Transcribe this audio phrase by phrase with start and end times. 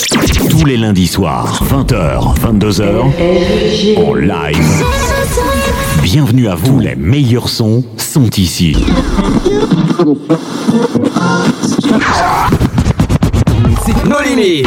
[0.51, 4.85] Tous les lundis soirs, 20h, 22h, en live.
[6.03, 8.75] Bienvenue à vous, les meilleurs sons sont ici.
[14.09, 14.66] Nos limites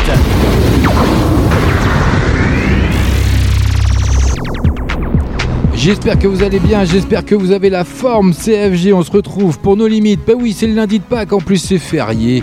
[5.84, 9.60] J'espère que vous allez bien, j'espère que vous avez la forme CFG, on se retrouve
[9.60, 10.22] pour nos limites.
[10.26, 12.42] Bah oui, c'est le lundi de Pâques, en plus c'est férié.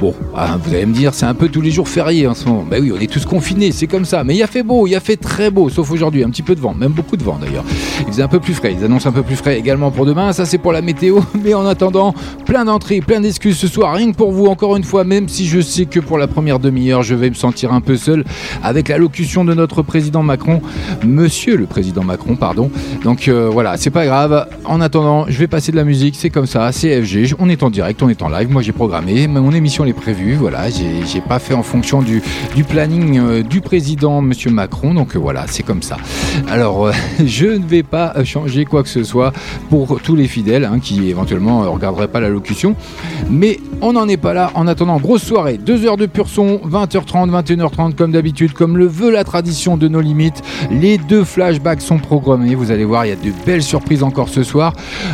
[0.00, 2.46] Bon, ah, vous allez me dire, c'est un peu tous les jours fériés en ce
[2.46, 2.66] moment.
[2.68, 4.24] Bah oui, on est tous confinés, c'est comme ça.
[4.24, 6.56] Mais il a fait beau, il a fait très beau, sauf aujourd'hui, un petit peu
[6.56, 7.64] de vent, même beaucoup de vent d'ailleurs.
[8.00, 10.32] Il faisait un peu plus frais, ils annoncent un peu plus frais également pour demain,
[10.32, 11.20] ça c'est pour la météo.
[11.44, 12.12] Mais en attendant,
[12.44, 15.46] plein d'entrées, plein d'excuses ce soir, rien que pour vous encore une fois, même si
[15.46, 18.24] je sais que pour la première demi-heure, je vais me sentir un peu seul
[18.64, 20.60] avec l'allocution de notre président Macron,
[21.06, 22.68] monsieur le président Macron, pardon.
[23.04, 24.46] Donc euh, voilà, c'est pas grave.
[24.64, 27.34] En attendant, je vais passer de la musique, c'est comme ça, c'est FG.
[27.38, 28.50] On est en direct, on est en live.
[28.50, 30.34] Moi j'ai programmé, mon émission elle est prévue.
[30.34, 32.22] Voilà, j'ai pas fait en fonction du,
[32.68, 34.94] planning euh, du président monsieur Macron.
[34.94, 35.96] Donc euh, voilà, c'est comme ça.
[36.48, 36.90] Alors
[37.24, 39.32] je ne vais pas changer quoi que ce soit
[39.68, 42.76] pour tous les fidèles hein, qui éventuellement euh, regarderaient pas l'allocution.
[43.30, 44.50] Mais on n'en est pas là.
[44.54, 48.86] En attendant, grosse soirée, 2 heures de pur son, 20h30, 21h30 comme d'habitude, comme le
[48.86, 50.42] veut la tradition de nos limites.
[50.70, 52.54] Les deux flashbacks sont programmés.
[52.70, 54.72] Allez voir, il y a de belles surprises encore ce soir.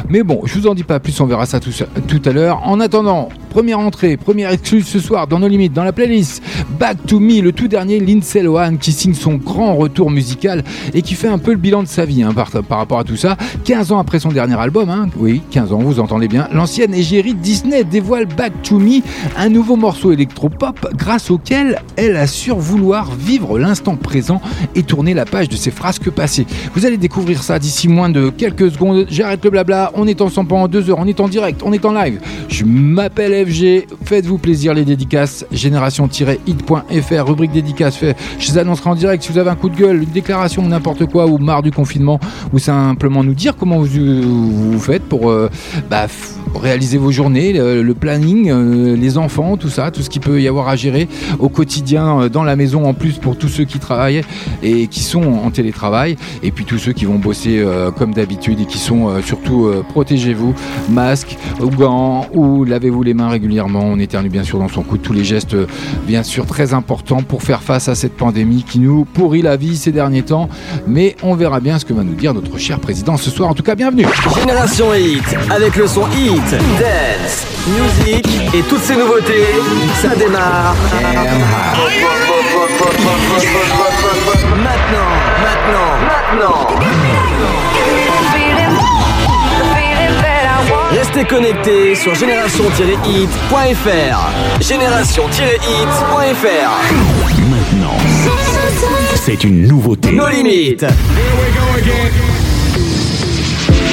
[0.09, 2.67] Mais bon, je vous en dis pas plus, on verra ça tout, à l'heure.
[2.67, 6.43] En attendant, première entrée, première exclue ce soir dans nos limites, dans la playlist
[6.79, 11.03] Back to Me, le tout dernier Lindsay Lohan qui signe son grand retour musical et
[11.03, 13.17] qui fait un peu le bilan de sa vie hein, par, par rapport à tout
[13.17, 13.37] ça.
[13.65, 17.35] 15 ans après son dernier album, hein, oui, 15 ans, vous entendez bien, l'ancienne égérie
[17.35, 19.01] Disney dévoile Back to Me,
[19.37, 24.41] un nouveau morceau électropop grâce auquel elle assure vouloir vivre l'instant présent
[24.75, 26.47] et tourner la page de ses frasques passées.
[26.75, 29.07] Vous allez découvrir ça d'ici moins de quelques secondes.
[29.09, 31.85] J'arrête le blabla, on est ensemble pendant deux heures, on est en direct, on est
[31.85, 32.19] en live.
[32.49, 38.17] Je m'appelle FG, faites-vous plaisir les dédicaces, génération-hit.fr, rubrique dédicace, fait.
[38.41, 40.67] je les annoncerai en direct si vous avez un coup de gueule, une déclaration ou
[40.67, 42.19] n'importe quoi, ou marre du confinement,
[42.53, 43.87] ou simplement nous dire comment vous,
[44.73, 45.49] vous faites pour euh,
[45.89, 46.09] bah,
[46.61, 50.43] réaliser vos journées, le, le planning, euh, les enfants, tout ça, tout ce qu'il peut
[50.43, 51.07] y avoir à gérer
[51.39, 54.23] au quotidien euh, dans la maison en plus pour tous ceux qui travaillent
[54.65, 58.61] et qui sont en télétravail, et puis tous ceux qui vont bosser euh, comme d'habitude
[58.61, 60.55] et qui sont euh, surtout euh, protégez-vous,
[60.89, 63.81] masque, ou gants, ou lavez-vous les mains régulièrement.
[63.85, 65.67] On éternue bien sûr dans son coude tous les gestes, euh,
[66.07, 69.77] bien sûr très importants pour faire face à cette pandémie qui nous pourrit la vie
[69.77, 70.49] ces derniers temps.
[70.87, 73.51] Mais on verra bien ce que va nous dire notre cher président ce soir.
[73.51, 74.07] En tout cas, bienvenue.
[74.41, 79.47] Génération Hit avec le son Hit, Dance, Music et toutes ces nouveautés,
[80.01, 80.75] ça démarre.
[84.57, 85.11] Maintenant,
[85.43, 86.86] maintenant, maintenant.
[91.17, 94.61] Restez connectés sur génération-hit.fr.
[94.61, 96.71] Génération-hit.fr.
[97.49, 97.97] Maintenant,
[99.15, 100.13] c'est une nouveauté.
[100.13, 100.85] Nos limites.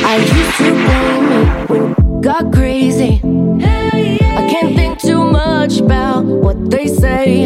[0.06, 3.22] I used to blame it when got crazy.
[3.64, 4.23] I
[4.54, 7.46] can't think too much about what they say.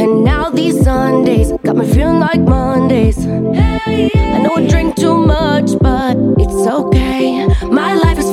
[0.00, 3.18] And now these Sundays got me feeling like Mondays.
[3.26, 7.44] I know I drink too much, but it's okay.
[7.64, 8.27] My life is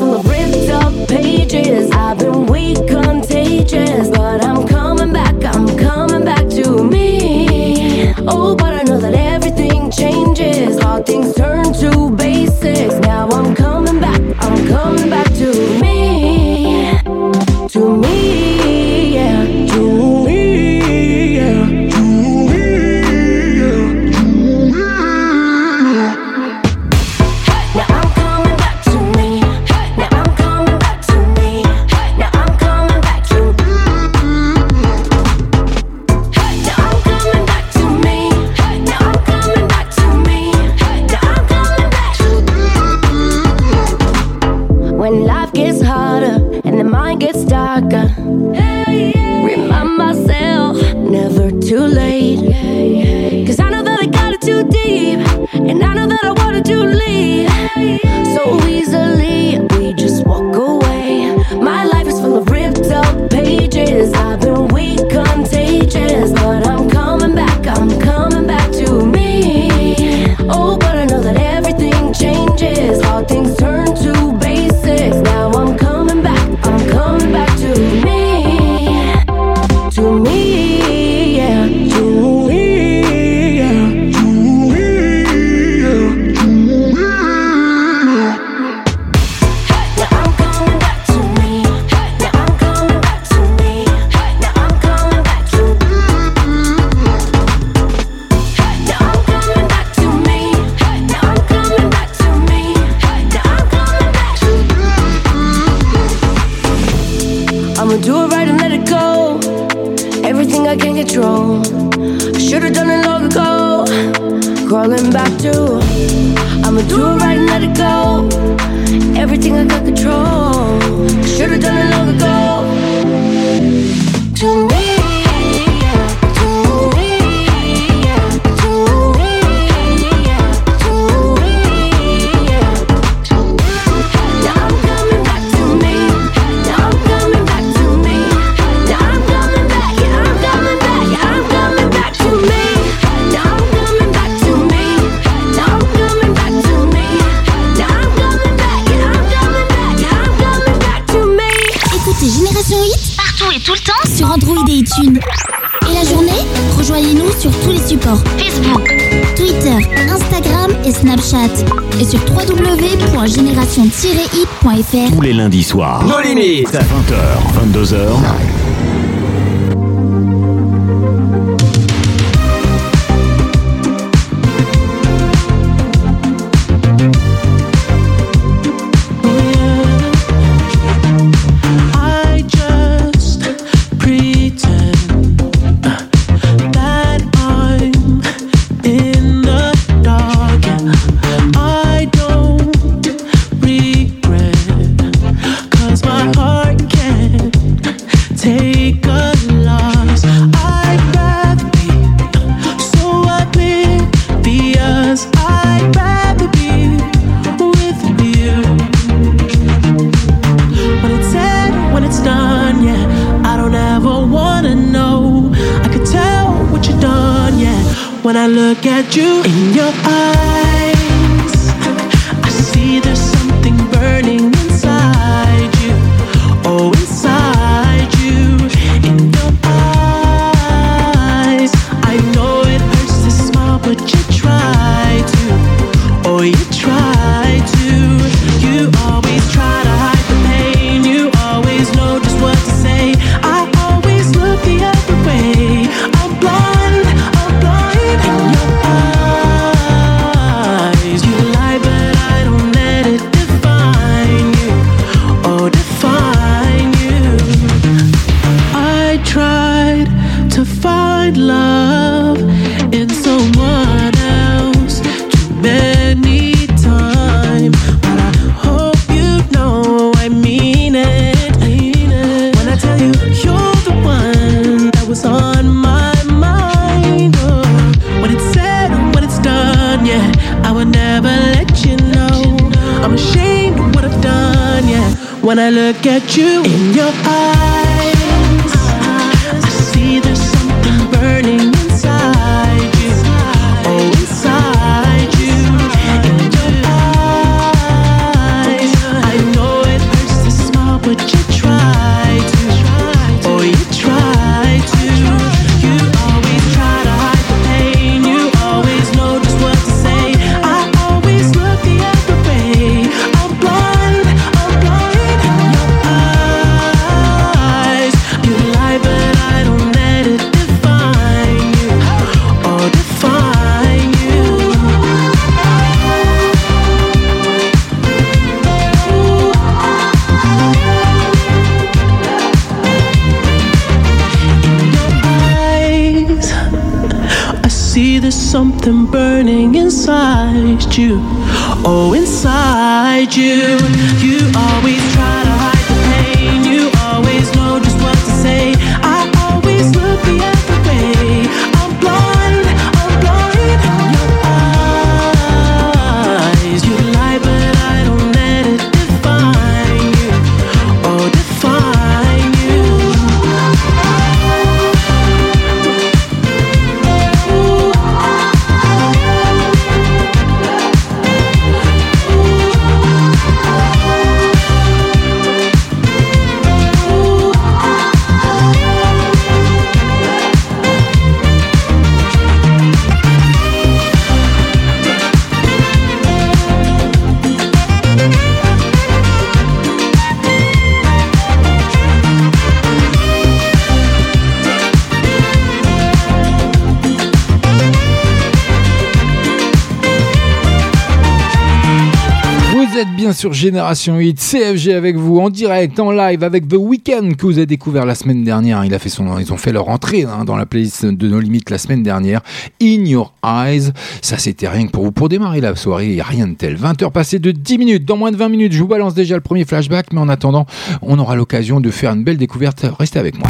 [403.36, 407.58] sur Génération 8, CFG avec vous en direct, en live avec The Weeknd que vous
[407.58, 408.84] avez découvert la semaine dernière.
[408.86, 411.40] Il a fait son, ils ont fait leur entrée hein, dans la playlist de nos
[411.40, 412.42] limites la semaine dernière.
[412.82, 416.08] In Your Eyes, ça c'était rien que pour vous pour démarrer la soirée.
[416.08, 416.78] Il n'y a rien de tel.
[416.78, 418.06] 20h passées de 10 minutes.
[418.06, 420.66] Dans moins de 20 minutes, je vous balance déjà le premier flashback, mais en attendant,
[421.02, 422.86] on aura l'occasion de faire une belle découverte.
[422.98, 423.50] Restez avec moi.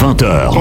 [0.00, 0.54] 20h.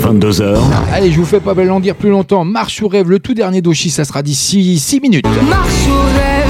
[0.00, 0.58] 22h.
[0.92, 2.44] Allez, je vous fais pas belle en dire plus longtemps.
[2.44, 5.26] Marche ou rêve, le tout dernier d'Oshi, ça sera d'ici 6 minutes.
[5.48, 6.41] Marche au rêve,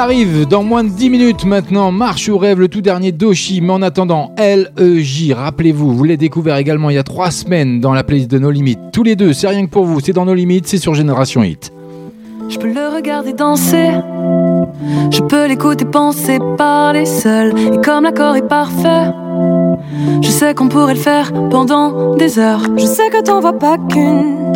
[0.00, 1.92] arrive dans moins de 10 minutes maintenant.
[1.92, 3.60] Marche ou rêve, le tout dernier d'Oshi.
[3.60, 7.92] Mais en attendant, LEJ, rappelez-vous, vous l'avez découvert également il y a 3 semaines dans
[7.92, 8.78] la playlist de No Limites.
[8.92, 11.42] Tous les deux, c'est rien que pour vous, c'est dans No Limites, c'est sur Génération
[11.42, 11.70] Hit.
[12.48, 13.90] Je peux le regarder danser.
[15.10, 17.52] Je peux l'écouter penser, parler seul.
[17.58, 19.12] Et comme l'accord est parfait,
[20.22, 22.62] je sais qu'on pourrait le faire pendant des heures.
[22.76, 24.52] Je sais que t'en vois pas qu'une.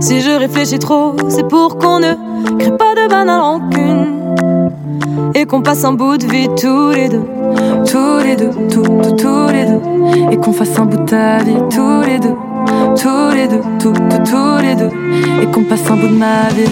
[0.00, 2.14] Si je réfléchis trop, c'est pour qu'on ne
[2.58, 4.21] crée pas de banale rancune.
[5.34, 7.24] Et qu'on passe un bout de vie tous les deux.
[7.86, 9.80] Tous les deux, tous, tous, tous les deux.
[10.30, 12.34] Et qu'on fasse un bout de ta vie tous les deux.
[12.96, 14.90] Tous les deux, tous, tous, tous les deux.
[15.42, 16.70] Et qu'on passe un bout de ma vie.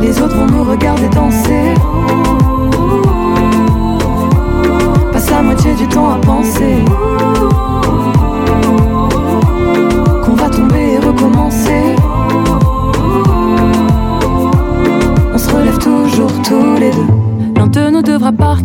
[0.00, 1.74] Les autres vont nous regarder danser.
[5.12, 6.84] Passe la moitié du temps à penser.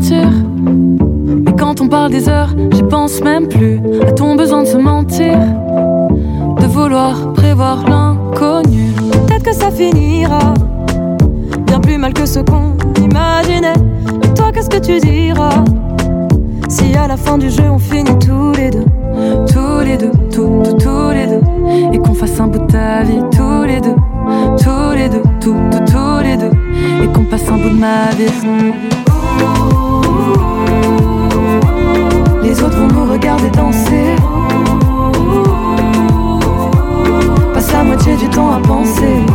[0.10, 3.82] Mais quand on parle des heures, j'y pense même plus.
[4.08, 5.38] A-t-on besoin de se mentir?
[6.60, 8.94] De vouloir prévoir l'inconnu?
[9.28, 10.54] Peut-être que ça finira
[11.66, 13.74] Bien plus mal que ce qu'on imaginait.
[14.24, 15.66] Et toi qu'est-ce que tu diras?
[16.70, 18.86] Si à la fin du jeu on finit tous les deux
[19.52, 21.42] Tous les deux, tous, tous, tous les deux
[21.94, 23.96] Et qu'on fasse un bout de ta vie tous les deux
[24.58, 26.52] Tous les deux, tous, tous, tous les deux
[27.04, 28.74] Et qu'on passe un bout de ma vie
[32.44, 34.16] les autres vont nous regarder danser.
[37.54, 39.27] Passe la moitié du temps à penser.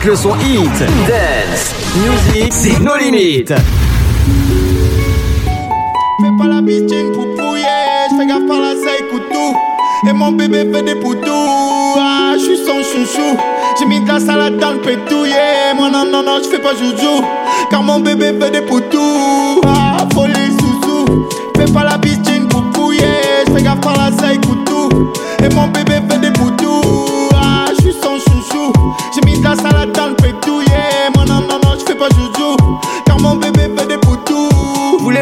[0.00, 3.48] Avec le son Hit, Dance, Music, c'est nos limites.
[3.48, 3.56] Fais
[6.38, 7.66] pas la bitchine pour pouiller,
[8.10, 9.56] j'fais gaffe par la écoute tout.
[10.08, 13.36] Et mon bébé fait des poutous, ah, j'suis son chouchou.
[13.78, 15.34] J'ai mis de la salade dans le pétouillé,
[15.76, 17.22] moi non, non, non, j'fais pas joujou.
[17.70, 20.80] Car mon bébé fait des poutous, ah, folie sous
[21.56, 25.12] Fais pas la bitchine pour pouiller, j'fais gaffe par la écoute tout.
[25.44, 25.89] Et mon bébé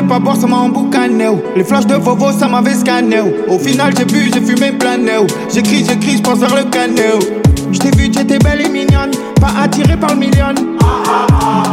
[0.08, 1.28] pas boire, ça m'a emboucané.
[1.28, 1.40] oh.
[1.54, 3.18] Les flashs de Vovo, ça m'avait scanné.
[3.20, 3.52] oh.
[3.54, 5.12] Au final, j'ai bu, j'ai fumé plané.
[5.20, 5.26] oh.
[5.52, 7.14] J'écris, j'écris, j'pense vers le canet.
[7.70, 9.10] J't'ai vu, t'étais belle et mignonne.
[9.40, 10.54] Pas attirée par le million.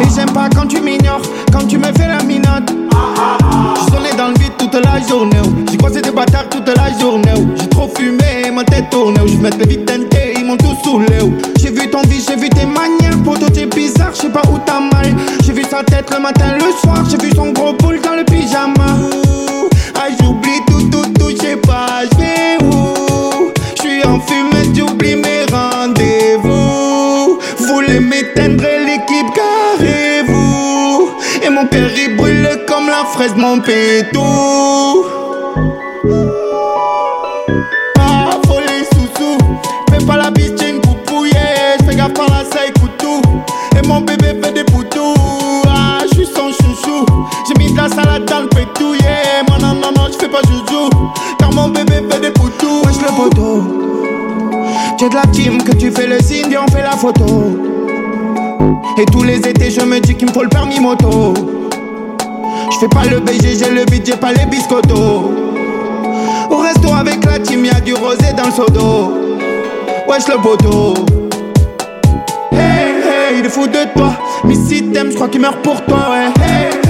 [0.02, 2.70] Et j'aime pas quand tu m'ignores, quand tu me fais la minote.
[3.88, 5.38] J'sonnais dans le vide toute la journée.
[5.72, 7.32] J'ai croisé des bâtards toute la journée.
[7.56, 9.22] J'ai trop fumé, ma tête tournée.
[9.26, 11.32] J'mets les vite tentés, oh.
[11.60, 13.18] J'ai vu ton vie, j'ai vu tes manières.
[13.24, 15.16] Poto, t'es bizarre, j'sais pas où t'as mal.
[15.44, 17.04] J'ai vu sa tête le matin, le soir.
[17.10, 18.86] J'ai vu son gros boule dans le pyjama.
[19.14, 23.52] Ouh, Ah, j'oublie tout, tout, tout, j'sais pas, j'vais où.
[23.78, 27.40] J'suis en fumée, j'oublie mes rendez-vous.
[27.68, 31.10] Voulez m'éteindre l'équipe, carrez-vous.
[31.44, 34.22] Et mon père, il brûle comme la fraise, mon pétou.
[48.42, 49.44] le pétouillé.
[49.48, 50.90] Moi, non, non, non, j'fais pas joujou.
[51.40, 52.82] Car mon bébé fait des poutous.
[52.86, 53.64] Wesh, le poteau.
[54.98, 57.26] T'es de la team que tu fais le signe et on fait la photo.
[58.98, 61.34] Et tous les étés, je me dis qu'il me faut le permis moto.
[62.72, 65.32] J'fais pas le BGG, le budget, pas les biscottos.
[66.50, 69.14] Au resto avec la team, y'a du rosé dans le sodo.
[70.08, 70.94] Wesh, le poteau.
[72.54, 74.14] Hey, hey, il est fou de toi.
[74.46, 76.85] Mais si t'aimes, crois qu'il meurt pour toi, ouais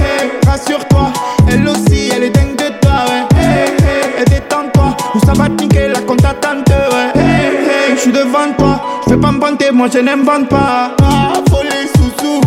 [0.46, 1.12] rassure-toi.
[1.48, 3.38] Elle aussi, elle est dingue de toi, ouais.
[3.38, 3.70] Hey,
[4.18, 4.96] hey, détends-toi.
[5.14, 7.20] Ou ça va te niquer la compte attente, ouais.
[7.20, 8.80] Hey, hey, je suis devant toi.
[9.04, 10.92] Je fais pas me vanter, moi je n'invente pas.
[11.02, 12.40] Ah, folie sous-sous.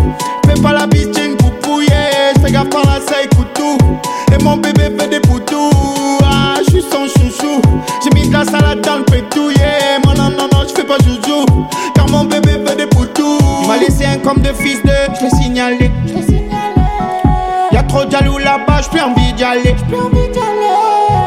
[0.46, 2.34] Fais pas la bitching pour pouiller.
[2.44, 3.78] Fais gaffe par la écoute tout.
[4.34, 5.70] Et mon bébé fait des poutous.
[6.24, 7.62] Ah, je suis son chouchou.
[8.04, 10.00] J'ai mis de la salade dans le pétouillé.
[10.04, 11.46] Moi, non, non, non, je fais pas joujou.
[11.96, 13.38] Car mon bébé fait des poutous.
[13.62, 14.89] Il m'a laissé un comme de fils de.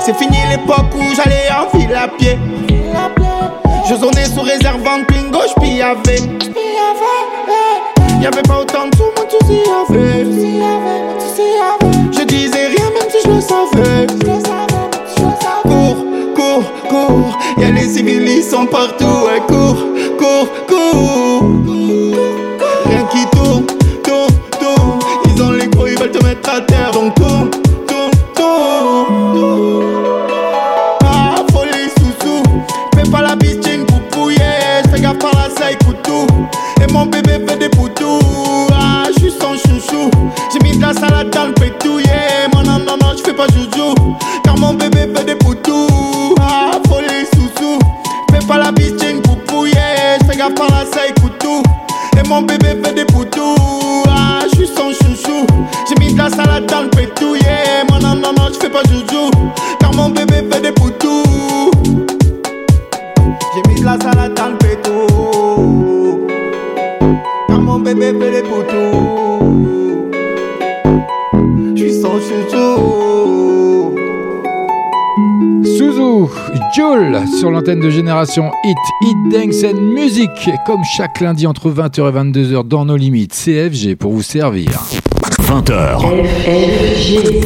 [0.04, 2.36] C'est fini l'époque où j'allais en ville à pied.
[3.88, 6.18] Je zonais sous réserve en twingo, j'pillavais.
[8.20, 10.24] Y'avait pas autant de sous, tout s'y avait.
[12.10, 14.06] Je disais rien même si je le savais.
[15.62, 16.04] Cours,
[16.34, 17.38] cours, cours.
[17.58, 19.28] Y'a les civils, ils sont partout.
[19.46, 19.84] Cours,
[20.18, 21.41] cours, cours.
[52.32, 54.04] Mon bébé fait des poutous.
[54.08, 55.46] Ah, j'suis son chouchou.
[55.86, 57.84] J'ai mis de la salade dans le pétouillé.
[57.90, 59.30] Moi, non, non, non, j'fais pas joujou.
[59.78, 61.31] Car mon bébé fait des poutous.
[76.74, 80.30] Joel sur l'antenne de Génération Hit, Hit Dance and Music,
[80.64, 83.34] comme chaque lundi entre 20h et 22h dans nos limites.
[83.34, 84.70] CFG pour vous servir.
[85.42, 85.98] 20h,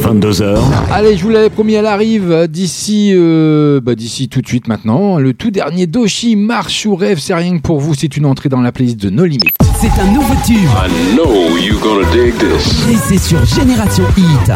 [0.01, 0.57] 22h,
[0.91, 5.17] Allez, je vous l'avais promis, elle arrive d'ici, euh, bah, d'ici tout de suite maintenant.
[5.17, 7.95] Le tout dernier Doshi, Marche ou Rêve, c'est rien que pour vous.
[7.95, 9.55] C'est une entrée dans la playlist de nos limites.
[9.81, 10.55] C'est un nouveau tube.
[10.55, 12.89] I know you gonna dig this.
[12.89, 14.51] Et c'est sur Génération Hit.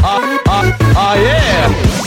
[0.48, 2.01] Ah yeah!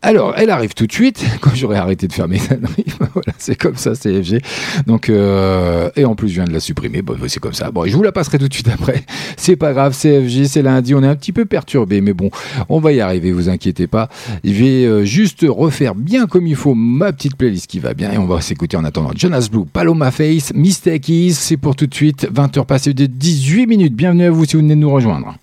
[0.00, 2.38] Alors, elle arrive tout de suite, quand j'aurai arrêté de faire mes
[3.14, 4.40] voilà, c'est comme ça, CFG.
[4.86, 7.02] Donc, euh, et en plus, je viens de la supprimer.
[7.02, 7.70] Bon, c'est comme ça.
[7.72, 9.04] Bon, je vous la passerai tout de suite après.
[9.36, 10.94] C'est pas grave, CFG, c'est lundi.
[10.94, 12.30] On est un petit peu perturbé, mais bon,
[12.68, 14.08] on va y arriver, vous inquiétez pas.
[14.44, 18.12] Je vais euh, juste refaire bien comme il faut ma petite playlist qui va bien
[18.12, 19.10] et on va s'écouter en attendant.
[19.16, 22.28] Jonas Blue, Paloma Face, Mistake Is, c'est pour tout de suite.
[22.32, 23.94] 20h passées de 18 minutes.
[23.94, 25.34] Bienvenue à vous si vous venez de nous rejoindre.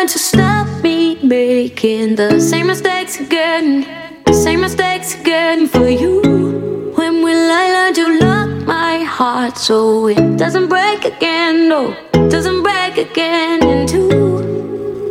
[0.00, 3.84] Learn to stop me making the same mistakes again?
[4.32, 6.92] Same mistakes again for you.
[6.96, 11.68] When will I learn to lock my heart so it doesn't break again?
[11.68, 11.94] No,
[12.30, 15.10] doesn't break again in two.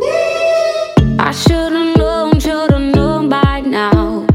[1.20, 4.26] I should've known, should've known by now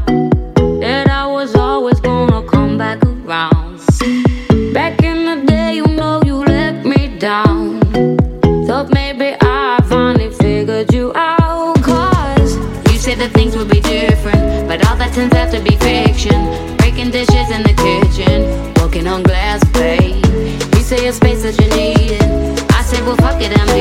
[0.80, 3.80] that I was always gonna come back around.
[4.72, 7.65] Back in the day, you know you let me down.
[16.26, 16.76] Fiction.
[16.76, 20.24] Breaking dishes in the kitchen, walking on glass, babe.
[20.74, 22.72] You say a space that you need it.
[22.72, 23.75] I say, well, fuck it, I'm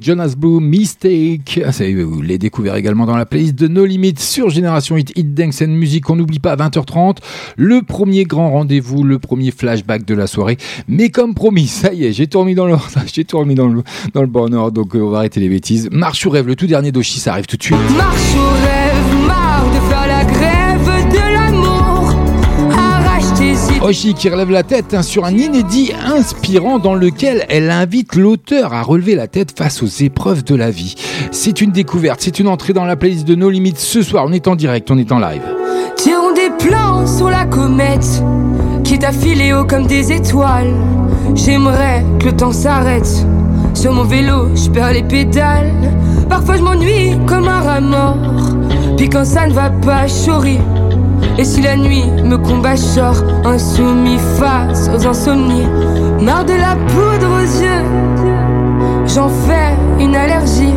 [0.00, 1.60] Jonas Blue, Mistake.
[1.64, 1.70] Ah,
[2.04, 5.62] vous l'avez découvert également dans la playlist de No Limits sur Génération Hit, Hit Dance
[5.62, 6.08] and Music.
[6.10, 7.16] On n'oublie pas à 20h30
[7.56, 10.58] le premier grand rendez-vous, le premier flashback de la soirée.
[10.86, 13.68] Mais comme promis, ça y est, j'ai tout remis dans l'ordre, j'ai tout remis dans
[13.68, 13.82] le,
[14.14, 15.88] dans le bon ordre, donc euh, on va arrêter les bêtises.
[15.90, 17.78] Marche ou rêve, le tout dernier d'Oshi, ça arrive tout de suite.
[17.96, 18.87] Marche ou rêve,
[23.80, 28.72] Oshi qui relève la tête hein, sur un inédit inspirant dans lequel elle invite l'auteur
[28.74, 30.96] à relever la tête face aux épreuves de la vie.
[31.30, 34.24] C'est une découverte, c'est une entrée dans la playlist de No Limits ce soir.
[34.26, 35.42] On est en direct, on est en live.
[35.96, 38.22] Tirons des plans sur la comète
[38.82, 40.74] qui t'a filé haut comme des étoiles.
[41.36, 43.26] J'aimerais que le temps s'arrête.
[43.74, 45.72] Sur mon vélo, je perds les pédales.
[46.28, 48.18] Parfois je m'ennuie comme un rat mort.
[48.96, 50.77] Puis quand ça ne va pas, je.
[51.40, 55.68] Et si la nuit me combat, sors insoumis face aux insomnies.
[56.20, 57.84] Marre de la poudre aux yeux.
[59.06, 60.74] J'en fais une allergie.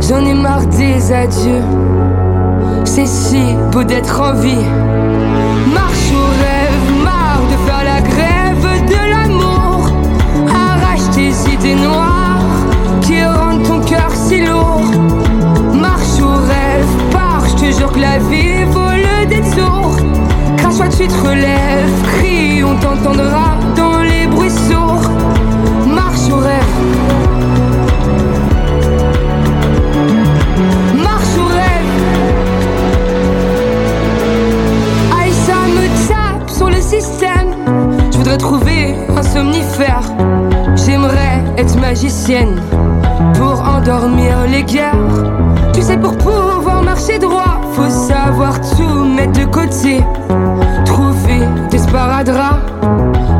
[0.00, 1.64] J'en ai marre des adieux.
[2.84, 4.64] C'est si beau d'être en vie.
[5.74, 9.90] Marche ou rêve, marre de faire la grève de l'amour.
[10.48, 12.38] Arrache tes idées noires
[13.02, 14.84] qui rendent ton cœur si lourd.
[15.74, 18.53] Marche ou rêve, pars, je te jure que la vie.
[20.74, 25.08] Crache-toi, tu te relèves, crie, on t'entendra dans les bruits sourds.
[25.86, 26.64] Marche ou rêve.
[30.96, 31.90] Marche ou rêve.
[35.16, 37.54] Aïe, ça me tape sur le système.
[38.10, 40.02] Je voudrais trouver un somnifère.
[40.74, 42.60] J'aimerais être magicienne
[43.34, 44.96] pour endormir les guerres.
[45.72, 50.00] Tu sais, pour pouvoir marcher droit, faut savoir tout mettre de côté.
[50.84, 52.70] Trouver des sparadraps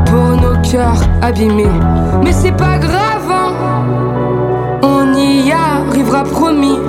[0.05, 1.79] pour nos cœurs abîmés.
[2.23, 3.53] Mais c'est pas grave, hein.
[4.83, 6.79] on y arrivera promis.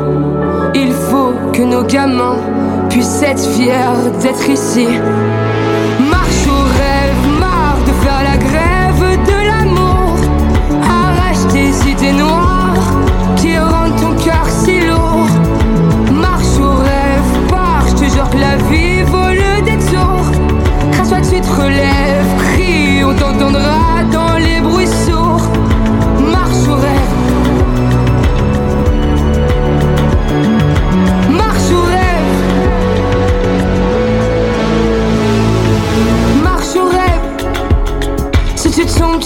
[0.74, 2.38] Il faut que nos gamins
[2.90, 4.88] puissent être fiers d'être ici.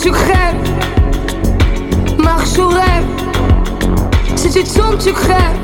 [0.01, 0.57] Tu crèves.
[2.19, 3.07] Marche ou rêve.
[4.37, 5.59] Si tu tombes, tu crèves.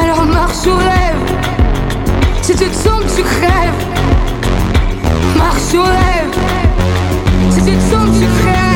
[0.00, 1.18] Alors marche ou rêve.
[2.42, 3.80] Si tu tombes, tu crèves.
[5.36, 6.30] Marche ou rêve.
[7.50, 8.73] Si tu tombes, tu crèves.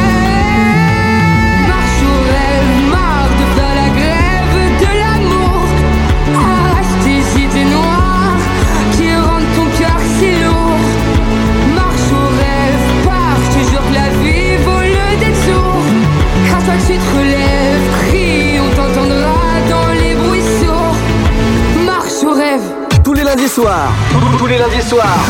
[23.48, 23.92] Lundis soirs,
[24.38, 25.24] tous les lundis soirs,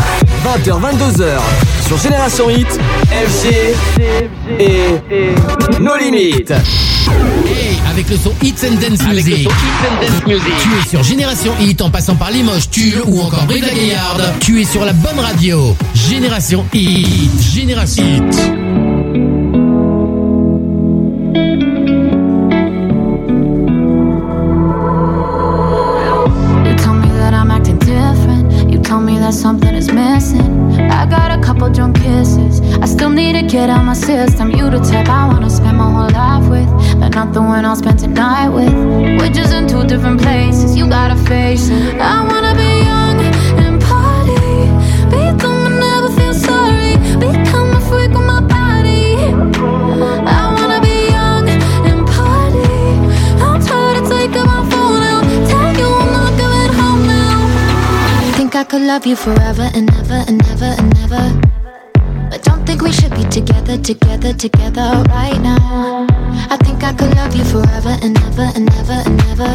[0.44, 1.38] 20h, 22h,
[1.86, 3.74] sur Génération Hit, FG
[4.58, 6.50] et nos limites.
[7.46, 9.48] Hey, avec le son Hits and Dance Music.
[10.26, 14.34] Tu es sur Génération Hit en passant par Limoges, Tulle ou encore Brive la Gaillarde.
[14.40, 15.76] Tu es sur la bonne radio.
[15.94, 17.40] Génération Hit.
[17.54, 18.67] Génération Hit.
[58.98, 61.40] Love you forever and ever and ever and ever.
[62.30, 66.04] But don't think we should be together, together, together right now.
[66.50, 69.52] I think I could love you forever and ever and ever and ever.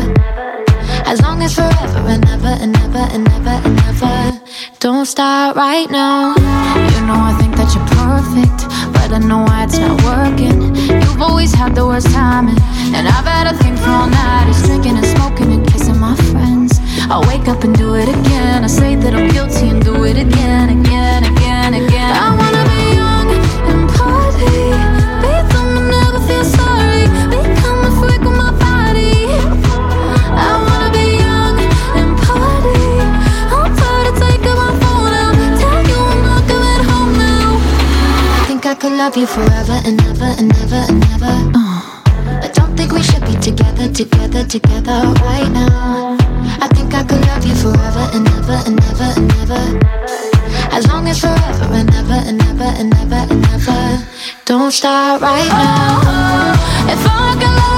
[1.06, 4.42] As long as forever and ever and ever and ever and ever.
[4.80, 6.36] Don't start right now.
[6.94, 8.60] You know I think that you're perfect,
[8.94, 10.74] but I know why it's not working.
[11.04, 12.62] You've always had the worst timing,
[12.96, 14.48] and I've had a thing for all night.
[14.50, 16.53] Is drinking and smoking and kissing my friends.
[17.10, 18.64] I wake up and do it again.
[18.64, 22.14] I say that I'm guilty and do it again, again, again, again.
[22.16, 23.28] I wanna be young
[23.70, 24.72] and party.
[25.22, 27.04] Be dumb and never feel sorry.
[27.30, 29.30] Become a freak with my body.
[30.48, 31.56] I wanna be young
[32.00, 32.82] and party.
[33.52, 35.36] I'm tired of taking my phone out.
[35.60, 37.60] Tell you I'm not going home now.
[38.40, 41.36] I think I could love you forever and ever and ever and ever.
[41.54, 41.82] Uh.
[42.42, 46.23] I don't think we should be together, together, together right now.
[46.64, 49.64] I think I could love you forever and ever and ever and ever.
[50.72, 54.08] As long as forever and ever and ever and ever and ever.
[54.46, 56.54] Don't start right now.
[56.88, 57.73] If I could love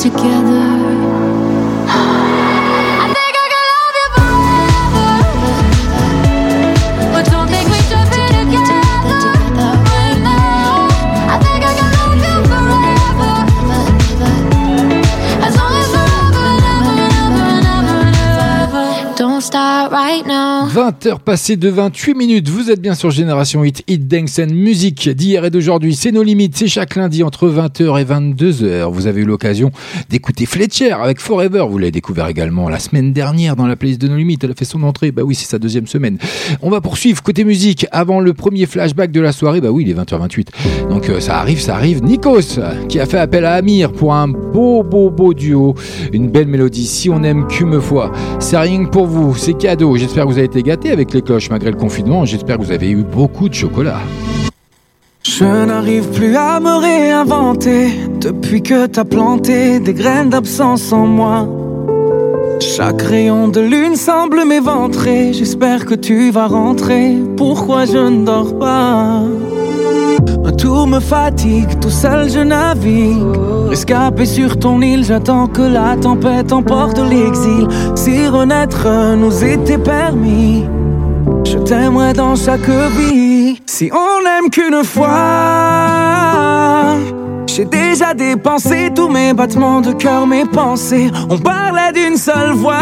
[0.00, 0.39] together.
[20.90, 25.08] 20h passées de 28 minutes, vous êtes bien sur Génération Hit, Hit Dance and Music
[25.10, 25.94] d'hier et d'aujourd'hui.
[25.94, 28.90] C'est nos limites, c'est chaque lundi entre 20h et 22h.
[28.90, 29.70] Vous avez eu l'occasion
[30.08, 31.66] d'écouter Fletcher avec Forever.
[31.70, 34.42] Vous l'avez découvert également la semaine dernière dans la playlist de nos limites.
[34.42, 35.12] Elle a fait son entrée.
[35.12, 36.18] Bah oui, c'est sa deuxième semaine.
[36.60, 39.60] On va poursuivre côté musique avant le premier flashback de la soirée.
[39.60, 40.88] Bah oui, il est 20h28.
[40.88, 42.02] Donc euh, ça arrive, ça arrive.
[42.02, 45.76] Nikos qui a fait appel à Amir pour un beau, beau, beau duo.
[46.12, 46.86] Une belle mélodie.
[46.86, 48.10] Si on aime qu'une fois.
[48.40, 49.36] C'est rien pour vous.
[49.36, 49.96] C'est cadeau.
[49.96, 52.24] J'espère que vous avez été gâtés avec les cloches malgré le confinement.
[52.24, 54.00] J'espère que vous avez eu beaucoup de chocolat.
[55.22, 57.90] Je n'arrive plus à me réinventer
[58.20, 61.46] depuis que t'as planté des graines d'absence en moi.
[62.60, 65.32] Chaque rayon de lune semble m'éventrer.
[65.32, 67.16] J'espère que tu vas rentrer.
[67.36, 69.22] Pourquoi je ne dors pas?
[70.58, 73.24] Tout me fatigue, tout seul je navigue.
[73.68, 77.66] Rescapé sur ton île, j'attends que la tempête emporte l'exil.
[77.94, 78.86] Si renaître
[79.16, 80.64] nous était permis,
[81.44, 83.60] je t'aimerais dans chaque vie.
[83.66, 85.08] Si on n'aime qu'une fois,
[87.46, 91.10] j'ai déjà dépensé tous mes battements de cœur, mes pensées.
[91.30, 92.74] On parlait d'une seule voix.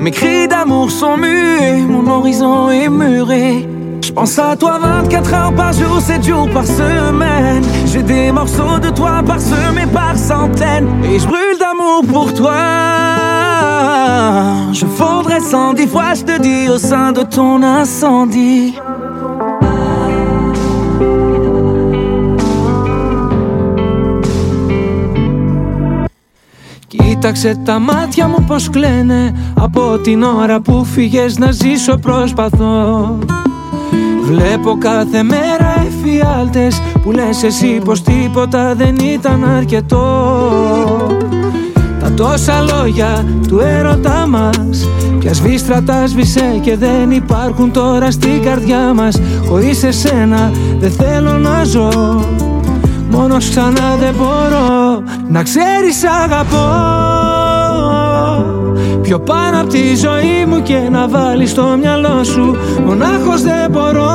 [0.00, 3.66] Mes cris d'amour sont muets, mon horizon est muré.
[4.11, 7.63] Je pense à toi 24 heures par jour, 7 jours par semaine.
[7.85, 10.87] J'ai des morceaux de toi parsemés par centaines.
[11.03, 12.55] Et je brûle d'amour pour toi.
[14.73, 18.73] Je fondrais cent dix fois, je te dis, au sein de ton incendie.
[26.87, 33.17] Κοίταξε τα μάτια μου πως κλαίνε Από την ώρα που φύγες να ζήσω προσπαθώ
[34.22, 40.00] Βλέπω κάθε μέρα εφιάλτες Που λες εσύ πως τίποτα δεν ήταν αρκετό.
[42.00, 48.42] Τα τόσα λόγια του έρωτά μας Πια σβήστρα τα σβήσε και δεν υπάρχουν τώρα στην
[48.42, 49.20] καρδιά μας.
[49.48, 51.90] Χωρίς εσένα δεν θέλω να ζω
[53.10, 57.21] Μόνος ξανά δεν μπορώ Να ξέρεις αγαπώ
[59.02, 64.10] Πιο πάνω από τη ζωή μου και να βάλεις στο μυαλό σου Μονάχος δεν μπορώ.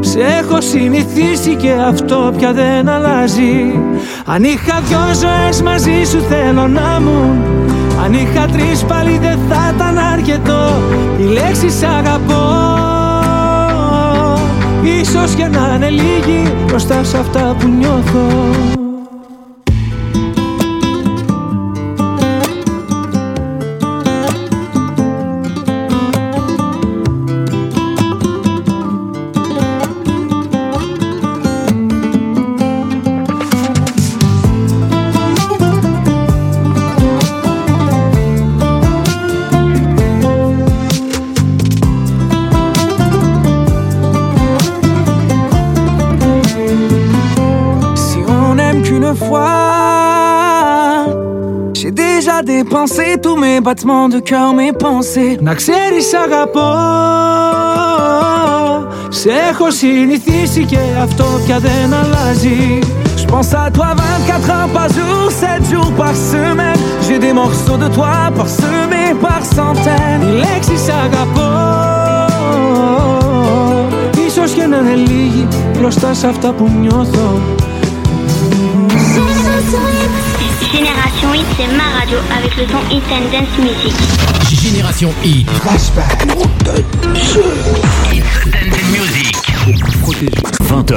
[0.00, 3.80] Σε έχω συνηθίσει και αυτό πια δεν αλλάζει.
[4.24, 7.42] Αν είχα δυο ζωές μαζί σου θέλω να μου
[8.04, 10.72] Αν είχα τρεις πάλι δεν θα ήταν αρκετό.
[11.18, 12.80] Η λέξη σ' αγαπώ.
[15.00, 18.91] Ίσως και να είναι λίγη μπροστά σε αυτά που νιώθω
[52.81, 56.73] déjà dépensé tous mes battements de cœur, mes pensées Να ξέρεις αγαπώ
[59.09, 62.79] Σε έχω συνηθίσει και αυτό πια δεν αλλάζει
[63.21, 67.77] Je pense à toi 24 heures par jour, 7 jours par semaine J'ai des morceaux
[67.83, 71.51] de toi parsemés par centaines Η λέξη σ' αγαπώ
[74.27, 75.47] Ίσως και να είναι λίγη
[75.79, 77.39] μπροστά σε αυτά που νιώθω
[80.72, 83.92] Génération Hit, c'est ma radio avec le son Hit and Dance Music.
[84.50, 85.46] Génération Hit.
[85.50, 86.22] Flashback.
[88.10, 89.36] Hit Dance Music.
[90.62, 90.96] 20h.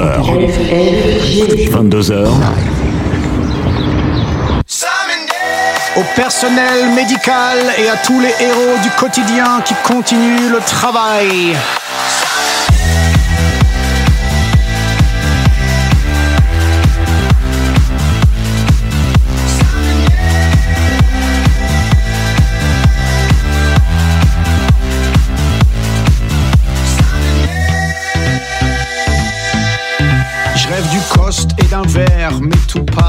[1.71, 2.27] 22h.
[5.97, 11.55] Au personnel médical et à tous les héros du quotidien qui continuent le travail.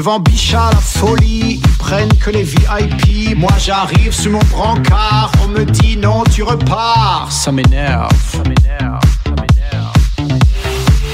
[0.00, 3.36] Devant Bichat, la folie, ils prennent que les VIP.
[3.36, 7.28] Moi j'arrive sur mon brancard, on me dit non, tu repars.
[7.30, 10.40] Ça m'énerve, ça m'énerve, ça m'énerve.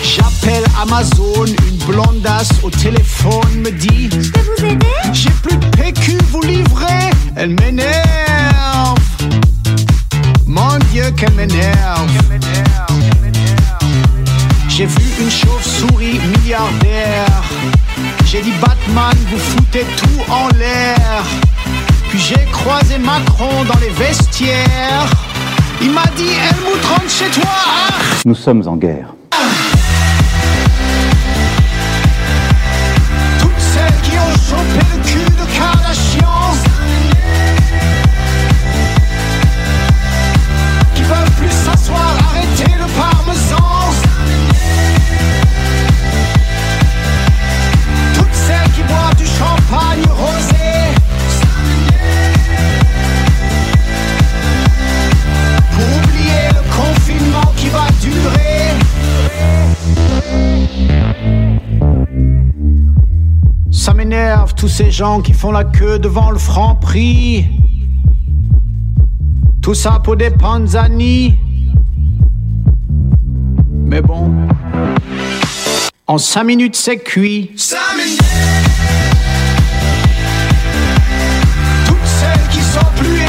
[0.04, 4.86] J'appelle Amazon, une blondasse au téléphone me dit Je peux vous aider?
[5.12, 7.10] J'ai plus de PQ, vous livrez?
[7.34, 9.00] Elle m'énerve.
[10.46, 12.08] Mon Dieu, qu'elle m'énerve.
[14.68, 17.42] J'ai vu une chauve-souris milliardaire.
[18.26, 21.24] J'ai dit Batman, vous foutez tout en l'air.
[22.08, 25.06] Puis j'ai croisé Macron dans les vestiaires.
[25.80, 27.48] Il m'a dit Helmut rentre chez toi.
[28.24, 29.15] Nous sommes en guerre.
[64.66, 67.46] Tous ces gens qui font la queue devant le franc prix.
[69.62, 71.38] Tout ça pour des panzani.
[73.70, 74.32] Mais bon,
[76.08, 77.52] en cinq minutes c'est cuit.
[81.86, 83.20] Toutes celles qui sont plus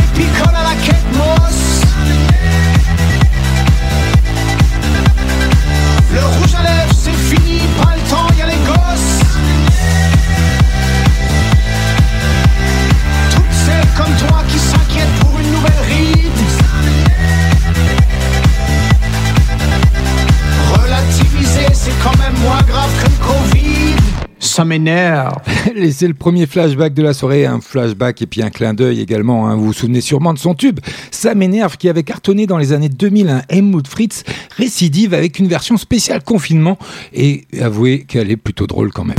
[24.67, 25.33] m'énerve.
[25.91, 29.47] C'est le premier flashback de la soirée, un flashback et puis un clin d'œil également.
[29.47, 29.55] hein.
[29.55, 30.79] Vous vous souvenez sûrement de son tube.
[31.11, 34.23] Ça m'énerve qui avait cartonné dans les années 2000 un Helmut Fritz
[34.57, 36.77] récidive avec une version spéciale confinement
[37.13, 39.17] et avouez qu'elle est plutôt drôle quand même.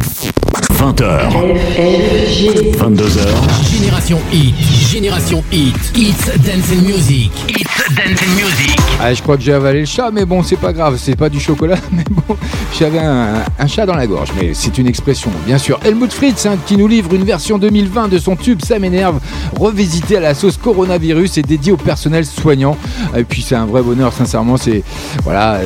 [0.79, 1.31] 20h.
[2.79, 3.19] 22h.
[3.71, 4.55] Génération Hit.
[4.91, 5.75] Génération Hit.
[5.97, 6.13] Hits
[6.45, 7.31] Dance and Music.
[7.49, 7.65] Hits
[7.97, 8.77] Dance and Music.
[9.01, 11.29] Ah, je crois que j'ai avalé le chat, mais bon, c'est pas grave, c'est pas
[11.29, 12.37] du chocolat, mais bon,
[12.79, 15.81] j'avais un, un chat dans la gorge, mais c'est une expression, bien sûr.
[15.85, 19.21] Helmut Fritz, hein, qui nous livre une version 2020 de son tube Ça m'énerve,
[19.59, 22.77] revisité à la sauce coronavirus et dédié au personnel soignant.
[23.17, 24.83] Et puis c'est un vrai bonheur, sincèrement, c'est
[25.25, 25.63] voilà,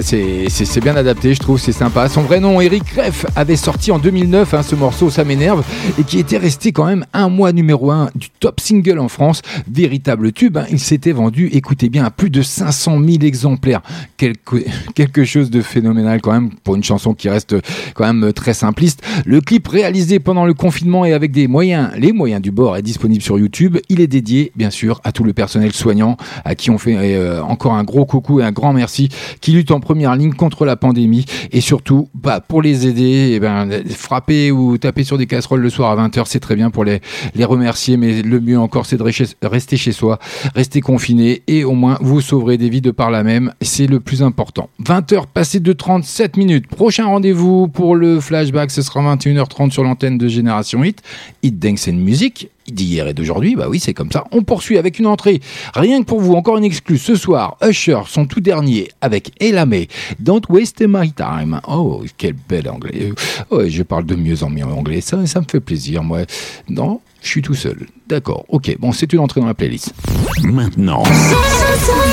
[0.83, 2.09] bien adapté, je trouve, c'est sympa.
[2.09, 5.65] Son vrai nom, Eric Reff, avait sorti en 2009 hein, ce morceau Ça m'énerve
[5.99, 9.43] et qui était resté quand même un mois numéro un du top single en France.
[9.71, 13.83] Véritable tube, hein, il s'était vendu, écoutez bien, à plus de 500 000 exemplaires.
[14.17, 14.57] Quelque,
[14.95, 17.57] quelque chose de phénoménal quand même pour une chanson qui reste
[17.95, 19.03] quand même très simpliste.
[19.25, 22.83] Le clip réalisé pendant le confinement et avec des moyens, les moyens du bord, est
[22.83, 23.79] disponible sur YouTube.
[23.89, 27.43] Il est dédié, bien sûr, à tout le personnel soignant, à qui on fait euh,
[27.43, 29.09] encore un gros coucou et un grand merci,
[29.41, 33.41] qui lutte en première ligne contre la pandémie et surtout, bah, pour les aider, eh
[33.41, 36.85] ben, frapper ou taper sur des casseroles le soir à 20h, c'est très bien pour
[36.85, 37.01] les,
[37.35, 40.19] les remercier, mais le mieux encore, c'est de rester chez soi,
[40.55, 43.53] rester confiné et au moins vous sauverez des vies de par là même.
[43.61, 44.71] C'est le plus important.
[44.85, 46.67] 20h passées de 37 minutes.
[46.67, 51.03] Prochain rendez-vous pour le flashback, ce sera 21h30 sur l'antenne de Génération Hit.
[51.43, 54.25] Hit Dance and Music d'hier et d'aujourd'hui, bah oui, c'est comme ça.
[54.31, 55.41] On poursuit avec une entrée.
[55.75, 56.99] Rien que pour vous, encore une exclue.
[56.99, 59.89] Ce soir, Usher, son tout dernier, avec Elamé.
[60.19, 61.61] Don't waste my time.
[61.69, 63.13] Oh, quel bel anglais.
[63.51, 65.01] Oh, je parle de mieux en mieux en anglais.
[65.01, 66.21] Ça, ça me fait plaisir, moi.
[66.69, 67.87] Non, je suis tout seul.
[68.09, 68.77] D'accord, ok.
[68.79, 69.93] Bon, c'est une entrée dans la playlist.
[70.45, 71.03] Maintenant,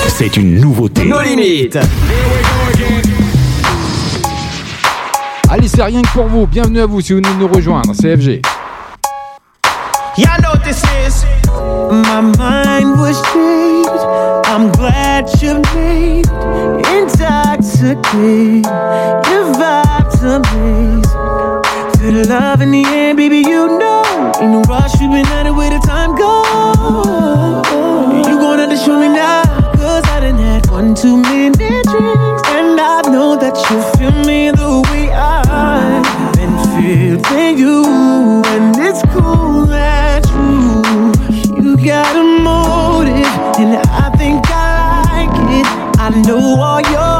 [0.08, 1.06] c'est une nouveauté.
[1.06, 1.78] Nos limites.
[5.52, 6.46] Allez, c'est rien que pour vous.
[6.46, 7.92] Bienvenue à vous si vous venez nous rejoindre.
[7.94, 8.42] CFG.
[10.18, 11.26] Y'all know what this is.
[11.90, 13.90] My mind was changed.
[14.46, 16.28] I'm glad you made.
[16.94, 18.66] Intoxicated.
[19.26, 21.04] Your vibe's amazing.
[21.98, 24.04] Feel the love in the air, baby, you know.
[24.40, 26.46] Ain't no rush, we've been at it where the time goes.
[28.28, 29.44] You gonna have to show me now.
[29.74, 30.49] Cause I done had
[30.80, 31.84] one too many drinks.
[32.56, 37.84] And I know that you feel me the way I've been feeling you.
[38.54, 40.50] And it's cool that you,
[41.62, 43.28] you got a motive.
[43.60, 43.72] And
[44.04, 44.50] I think I
[45.12, 45.68] like it.
[46.00, 47.20] I know all your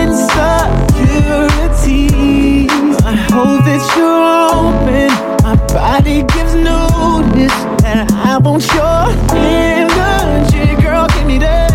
[0.00, 2.96] insecurities.
[3.04, 5.10] I hope that you're open.
[5.44, 9.02] My body gives notice that I want your
[9.36, 10.64] energy.
[10.82, 11.73] Girl, give me that.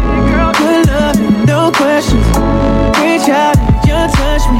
[1.71, 2.25] Questions.
[2.99, 4.59] Reach out and you touch me.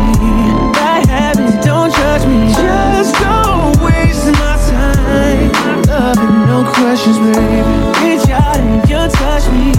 [0.71, 2.47] Bad habits, don't judge me.
[2.53, 5.81] Just don't waste my time.
[5.83, 7.59] Love and no questions, baby.
[7.99, 9.73] Reach out and you touch me.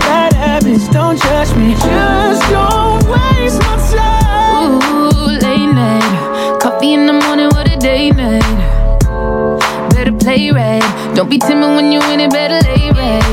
[0.00, 1.74] Bad habits, don't judge me.
[1.74, 4.74] Just don't waste my time.
[4.74, 6.60] Ooh, late night.
[6.60, 8.44] Coffee in the morning, what a day night.
[9.90, 10.84] Better play right.
[11.16, 13.25] Don't be timid when you in it, better lay right.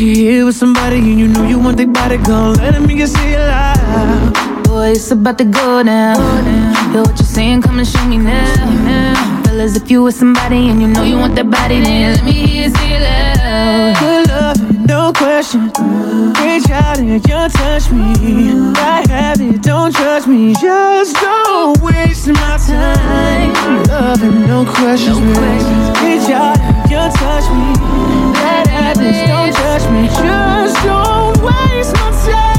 [0.00, 2.86] If you're here with somebody and you know you want their body gone, let them
[2.86, 4.64] get see it loud.
[4.64, 6.16] Boy, it's about to go down.
[6.94, 7.60] Yo, what you're saying?
[7.60, 9.42] Come and show me now.
[9.44, 12.32] Fellas, if you with somebody and you know you want that body, then let me
[12.32, 13.96] hear you say it loud.
[14.00, 15.64] Good love, no question.
[16.40, 18.72] Reach out and you touch me.
[18.76, 20.54] I have it, don't judge me.
[20.54, 23.82] Just don't waste my time.
[23.84, 25.18] Love and no questions.
[26.00, 28.59] Reach out and you touch me.
[28.94, 30.08] Habits, don't judge me.
[30.08, 32.49] Just don't waste my time.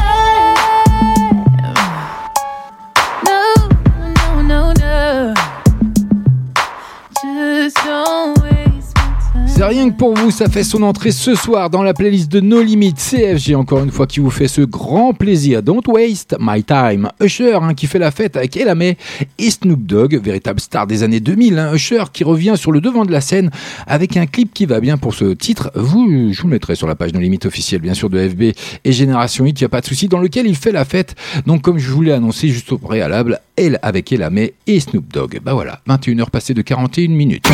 [9.89, 13.55] Pour vous, ça fait son entrée ce soir dans la playlist de No Limit CFG,
[13.55, 15.63] encore une fois, qui vous fait ce grand plaisir.
[15.63, 17.09] Don't waste my time.
[17.19, 18.97] Usher, hein, qui fait la fête avec Elamé
[19.39, 21.57] et Snoop Dogg, véritable star des années 2000.
[21.57, 21.73] hein.
[21.73, 23.49] Usher qui revient sur le devant de la scène
[23.88, 25.71] avec un clip qui va bien pour ce titre.
[25.73, 28.41] Vous, je vous le mettrai sur la page No Limit officielle, bien sûr, de FB
[28.84, 31.15] et Génération Hit, il n'y a pas de souci, dans lequel il fait la fête.
[31.47, 35.39] Donc, comme je vous l'ai annoncé juste au préalable, elle avec Elamé et Snoop Dogg.
[35.43, 37.47] Bah voilà, 21h passées de 41 minutes.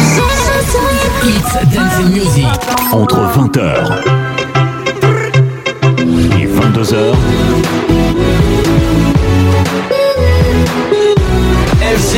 [1.29, 2.45] It's Dancing Music.
[2.93, 3.59] Entre 20h
[6.39, 7.15] et 22h,
[11.81, 12.15] FG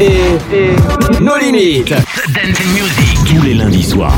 [0.00, 1.88] et nos limites.
[1.88, 3.18] Dancing Music.
[3.26, 4.12] tous les lundis soirs.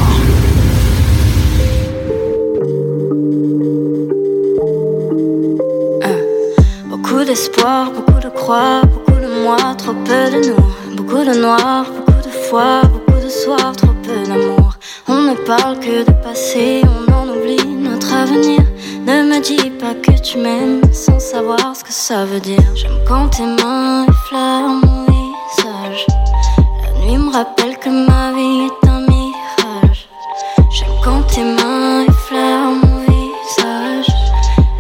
[6.90, 10.96] Beaucoup Beaucoup d'espoir, beaucoup de croix, beaucoup de moi, trop peu de nous.
[10.96, 12.82] Beaucoup de noir, beaucoup de foi,
[13.30, 14.74] soirs, trop peu d'amour.
[15.08, 18.60] On ne parle que de passé, on en oublie notre avenir.
[19.06, 22.62] Ne me dis pas que tu m'aimes sans savoir ce que ça veut dire.
[22.74, 26.06] J'aime quand tes mains effleurent mon visage.
[26.82, 30.08] La nuit me rappelle que ma vie est un mirage.
[30.72, 34.12] J'aime quand tes mains effleurent mon visage.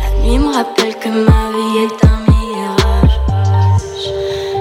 [0.00, 3.20] La nuit me rappelle que ma vie est un mirage.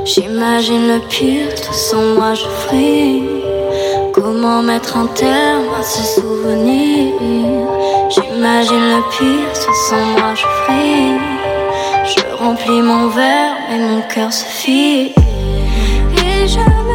[0.05, 3.38] J'imagine le pire, toi sans moi je fris.
[4.21, 7.13] Comment mettre un terme à ce souvenir
[8.09, 10.45] J'imagine le pire, toi sans moi je.
[12.05, 15.13] Je remplis mon verre et mon cœur se fie.
[16.17, 16.88] Et je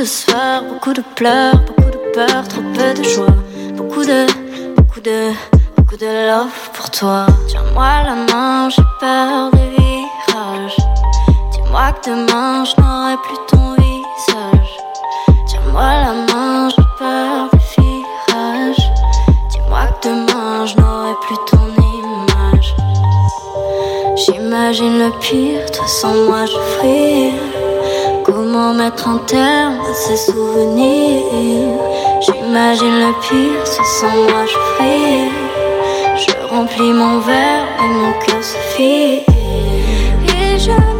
[0.00, 3.26] de beaucoup de pleurs, beaucoup de peur, trop peu de joie.
[3.74, 4.26] Beaucoup de,
[4.74, 5.30] beaucoup de,
[5.76, 7.26] beaucoup de love pour toi.
[7.48, 10.76] Tiens-moi la main, j'ai peur des virages.
[11.52, 14.72] Dis-moi que demain je n'aurai plus ton visage.
[15.46, 18.90] Tiens-moi la main, j'ai peur des virages.
[19.50, 21.66] Dis-moi que demain je n'aurai plus ton
[21.98, 22.74] image.
[24.16, 27.59] J'imagine le pire, toi sans moi je.
[28.60, 31.80] Mettre un terme ces souvenirs
[32.20, 34.58] J'imagine le pire, toi sans moi je.
[36.16, 39.22] Je remplis mon verre et mon cœur se fie.
[40.28, 40.99] Et je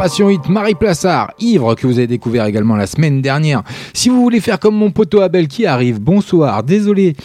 [0.00, 3.62] Génération Hit, Marie Plassard, Ivre, que vous avez découvert également la semaine dernière.
[3.92, 7.16] Si vous voulez faire comme mon poteau Abel qui arrive, bonsoir, désolé.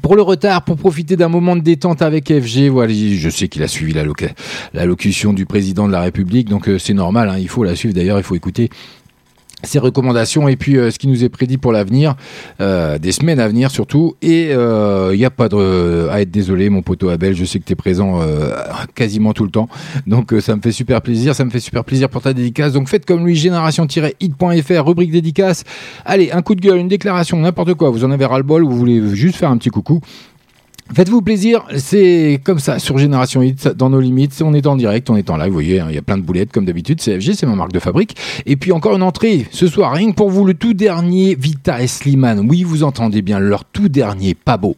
[0.00, 3.64] Pour le retard, pour profiter d'un moment de détente avec FG, voilà, je sais qu'il
[3.64, 4.04] a suivi la
[4.72, 7.92] l'allocution du président de la République, donc euh, c'est normal, hein, il faut la suivre.
[7.92, 8.70] D'ailleurs, il faut écouter
[9.62, 12.14] ses recommandations et puis euh, ce qui nous est prédit pour l'avenir,
[12.60, 14.16] euh, des semaines à venir surtout.
[14.22, 17.64] Et il n'y a pas de, à être désolé, mon poteau Abel, je sais que
[17.64, 18.52] tu es présent euh,
[18.94, 19.68] quasiment tout le temps.
[20.06, 22.72] Donc euh, ça me fait super plaisir, ça me fait super plaisir pour ta dédicace.
[22.72, 25.64] Donc faites comme lui, génération-hit.fr, rubrique dédicace.
[26.04, 27.90] Allez, un coup de gueule, une déclaration, n'importe quoi.
[27.90, 30.00] Vous en avez ras-le-bol, vous voulez juste faire un petit coucou.
[30.92, 34.42] Faites-vous plaisir, c'est comme ça sur Génération Hit, dans nos limites.
[34.44, 36.16] On est en direct, on est en live, vous voyez, hein, il y a plein
[36.16, 37.00] de boulettes comme d'habitude.
[37.00, 38.16] CFG, c'est ma marque de fabrique.
[38.44, 41.80] Et puis encore une entrée ce soir, rien que pour vous, le tout dernier Vita
[41.80, 42.44] et Slimane.
[42.48, 44.74] Oui, vous entendez bien, leur tout dernier, pas beau.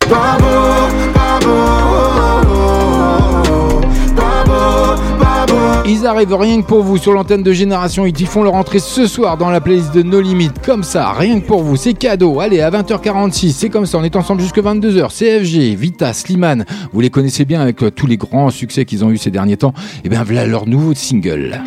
[5.85, 8.21] Ils arrivent rien que pour vous sur l'antenne de Génération Hit.
[8.21, 10.65] Ils font leur entrée ce soir dans la playlist de No Limites.
[10.65, 11.75] Comme ça, rien que pour vous.
[11.75, 12.39] C'est cadeau.
[12.39, 13.99] Allez, à 20h46, c'est comme ça.
[13.99, 15.09] On est ensemble jusque 22h.
[15.09, 16.65] CFG, Vita, Slimane.
[16.93, 19.57] Vous les connaissez bien avec euh, tous les grands succès qu'ils ont eu ces derniers
[19.57, 19.75] temps.
[20.05, 21.61] Et bien voilà leur nouveau single.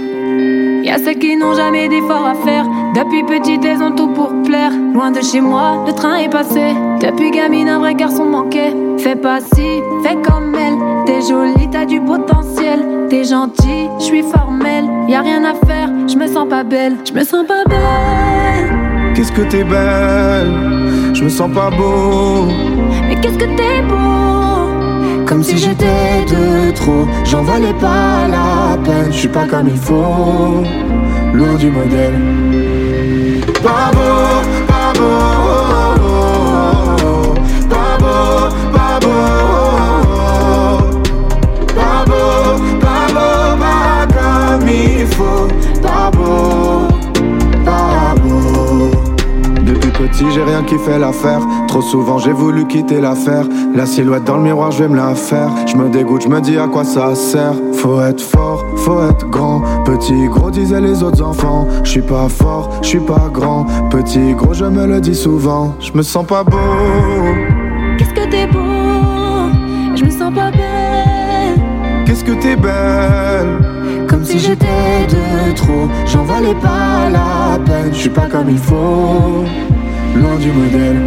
[0.85, 2.63] Y'a ceux qui n'ont jamais d'efforts à faire.
[2.93, 4.71] Depuis petite, elles ont tout pour plaire.
[4.93, 6.75] Loin de chez moi, le train est passé.
[7.01, 8.71] Depuis gamine, un vrai garçon manquait.
[8.99, 10.77] Fais pas si, fais comme elle.
[11.07, 13.07] T'es jolie, t'as du potentiel.
[13.09, 14.85] T'es gentil, je suis formelle.
[15.07, 16.97] Y a rien à faire, je me sens pas belle.
[17.03, 19.15] Je me sens pas belle.
[19.15, 20.53] Qu'est-ce que t'es belle,
[21.15, 22.45] je me sens pas beau.
[23.09, 24.44] Mais qu'est-ce que t'es beau?
[25.35, 29.11] Comme si j'étais de trop, j'en valais pas la peine.
[29.11, 30.63] Je suis pas comme il faut,
[31.33, 32.13] lourd du modèle.
[33.61, 36.05] Pas beau, pas beau.
[37.69, 39.19] Pas beau, pas beau.
[41.75, 45.49] Pas beau, pas beau, pas comme il faut.
[50.15, 51.41] Petit, j'ai rien qui fait l'affaire.
[51.67, 53.43] Trop souvent, j'ai voulu quitter l'affaire.
[53.75, 55.49] La silhouette dans le miroir, je vais me la faire.
[55.67, 57.53] Je me dégoûte, je me dis à quoi ça sert.
[57.73, 59.61] Faut être fort, faut être grand.
[59.83, 61.67] Petit, gros, disaient les autres enfants.
[61.83, 63.65] Je suis pas fort, je suis pas grand.
[63.89, 65.75] Petit, gros, je me le dis souvent.
[65.81, 66.57] Je me sens pas beau.
[67.97, 69.51] Qu'est-ce que t'es beau,
[69.95, 71.61] je me sens pas belle.
[72.05, 74.07] Qu'est-ce que t'es belle?
[74.07, 77.89] Comme si j'étais de trop, j'en valais pas la peine.
[77.91, 79.43] Je suis pas comme il faut,
[80.15, 81.01] loin du modèle.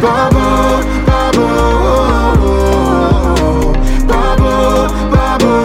[0.00, 1.52] Pas beau, pas beau.
[4.08, 5.62] Pas beau, pas beau.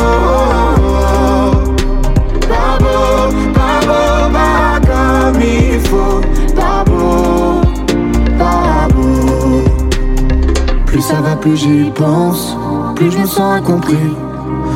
[2.52, 3.10] Pas beau,
[3.54, 6.22] pas beau, pas comme il faut.
[6.56, 7.62] Pas beau,
[8.38, 9.64] pas beau.
[10.86, 12.56] Plus ça va, plus j'y pense.
[12.96, 14.16] Plus je me sens incompris.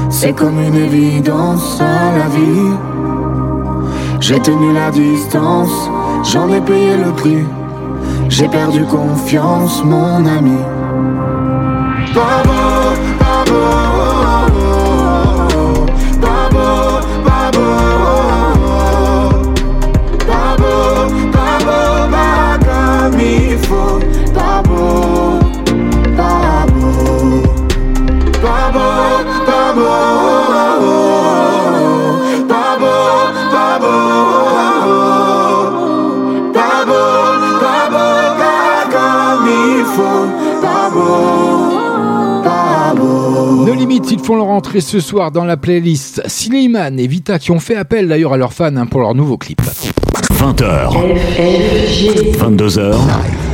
[0.10, 2.76] C'est comme une évidence à la vie.
[4.20, 5.90] J'ai tenu la distance,
[6.24, 7.46] j'en ai payé le prix.
[8.30, 10.58] J'ai perdu confiance, mon ami.
[44.02, 47.60] Limit, ils font leur entrée ce soir dans la playlist Slimane et Vita qui ont
[47.60, 49.62] fait appel d'ailleurs à leurs fans hein, pour leur nouveau clip.
[49.62, 50.94] 20h,
[52.38, 52.96] 22h,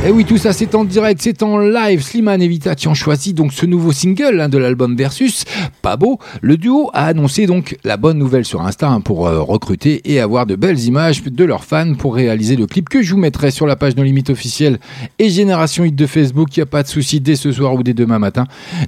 [0.06, 2.02] Et oui, tout ça c'est en direct, c'est en live.
[2.02, 5.44] Slimane et Vita qui ont choisi donc ce nouveau single hein, de l'album Versus,
[5.82, 6.18] pas beau.
[6.40, 10.20] Le duo a annoncé donc la bonne nouvelle sur Insta hein, pour euh, recruter et
[10.20, 13.50] avoir de belles images de leurs fans pour réaliser le clip que je vous mettrai
[13.50, 14.78] sur la page No Limite officielle
[15.18, 16.56] et Génération Hit de Facebook.
[16.56, 18.46] Il n'y a pas de souci dès ce soir ou dès demain matin.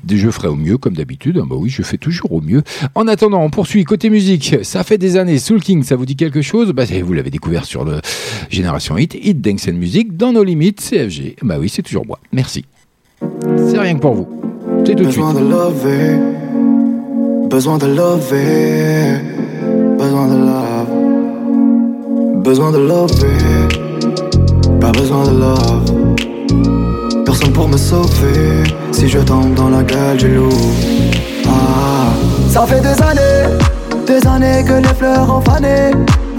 [0.09, 1.41] Je ferai au mieux comme d'habitude.
[1.43, 2.63] Ah Bah oui, je fais toujours au mieux.
[2.95, 4.57] En attendant, on poursuit côté musique.
[4.63, 5.39] Ça fait des années.
[5.39, 6.73] Soul King, ça vous dit quelque chose?
[6.73, 8.01] Bah vous l'avez découvert sur le
[8.49, 11.37] Génération Hit, Hit Dance Music dans nos limites CFG.
[11.43, 12.19] Bah oui, c'est toujours moi.
[12.33, 12.65] Merci.
[13.69, 14.27] C'est rien que pour vous.
[14.87, 15.25] C'est tout de suite.
[15.25, 16.19] Besoin de lover,
[17.49, 19.19] besoin de lover,
[19.99, 20.89] besoin de love,
[22.43, 23.69] besoin de lover,
[24.81, 25.85] pas besoin de love.
[27.25, 30.49] Personne pour me sauver, si je tombe dans la gueule du loup.
[31.47, 32.13] Ah.
[32.49, 33.59] Ça fait des années,
[34.07, 35.91] des années que les fleurs ont fané.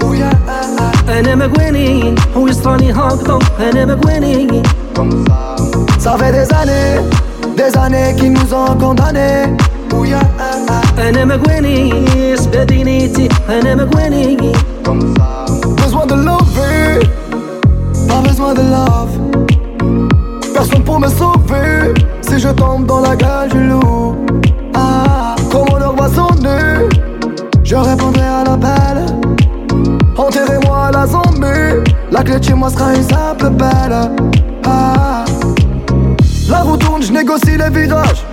[0.04, 0.91] Oh yeah, ah, ah.
[1.09, 4.63] انا مقواني ويصراني هكذا انا مقواني
[5.99, 6.93] Ça fait des années,
[7.59, 9.43] des années qu'ils nous ont condamnés.
[9.93, 10.99] Oh yeah, ah, ah.
[10.99, 14.37] انا مقواني سبادينيتي انا مقواني
[15.81, 16.99] Besoin de lover,
[18.09, 19.15] pas besoin de love.
[20.53, 24.15] Personne pour me sauver si je tombe dans la gueule du loup.
[24.73, 26.87] Ah, comme on leur voit sonner,
[27.63, 28.90] je répondrai à l'appel.
[28.90, 28.90] Enterrez-moi
[32.12, 33.96] La clé de chez moi sera une simple belle.
[34.66, 35.24] Ah,
[36.48, 38.24] la roue tourne, je négocie les virages.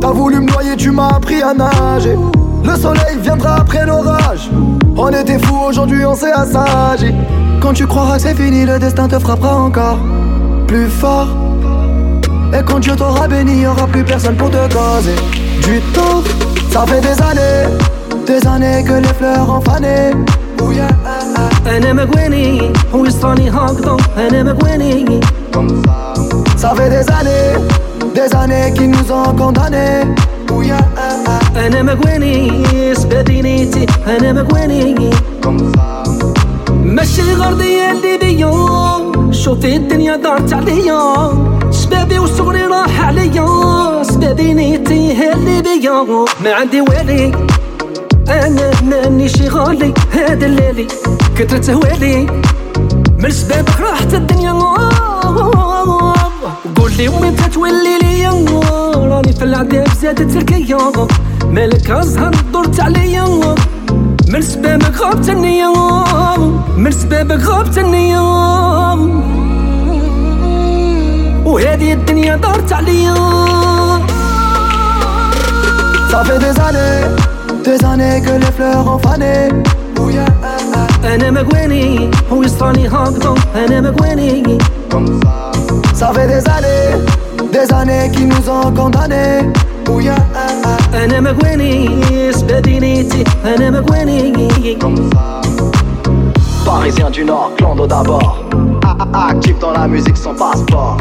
[0.00, 2.16] T'as voulu me noyer, tu m'as appris à nager.
[2.64, 4.50] Le soleil viendra après l'orage.
[4.96, 7.12] On était fous, aujourd'hui on s'est assagi.
[7.60, 9.98] Quand tu croiras que c'est fini, le destin te frappera encore
[10.66, 11.28] plus fort.
[12.52, 15.16] Et quand Dieu t'aura béni, y'aura plus personne pour te causer
[15.62, 16.22] du tort.
[16.70, 17.76] Ça fait des années,
[18.26, 20.12] des années que les fleurs ont fané.
[21.04, 21.41] Ah, ah.
[21.66, 25.20] أنا مجواني ويسطاني هكضه أنا مجواني
[26.56, 27.56] صافي دي des années,
[28.14, 29.58] des années نوزا nous ont
[31.56, 35.10] أنا مجواني اثبات نيتي أنا مجواني
[36.84, 41.32] ماشي غير اللي بيوم شوفي الدنيا دارت عليا.
[41.70, 46.04] شبابي وصغري راح عليا سبابي نيتي هاللي بيا
[46.44, 47.32] ما عندي والي
[48.28, 50.86] أنا ماني شي غالي هذا الليلي
[51.38, 52.26] كثرت هوالي
[53.18, 54.52] من سبابك راحت الدنيا.
[56.76, 58.30] قول لي وين تتولي ليا
[58.94, 60.92] راني في العذاب زادت الكيا
[61.44, 63.54] مالك ازهر دورت عليا.
[64.28, 65.72] من سبابك غابت النية
[66.76, 68.20] من سبابك غابت النية
[71.44, 73.14] وهذه الدنيا دارت عليا.
[76.10, 76.38] Ça fait
[77.63, 79.49] des années, des années que les fleurs ont fané.
[79.99, 80.87] Oh yeah, ah, ah.
[81.07, 84.57] انا مقواني ويصراني هكذا انا مقواني
[85.99, 86.89] Ça fait des années,
[87.55, 89.39] des années qui nous ont condamnés.
[89.89, 90.95] Oh yeah, ah, ah.
[91.03, 91.89] انا مقواني
[92.31, 94.47] سبابينيتي انا مقواني
[96.65, 98.31] Parisien du Nord, clando d'abord.
[98.89, 100.97] A- a- Actif dans la musique sans passeport.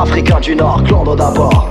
[0.00, 1.68] Africain du Nord, Clondo d'abord.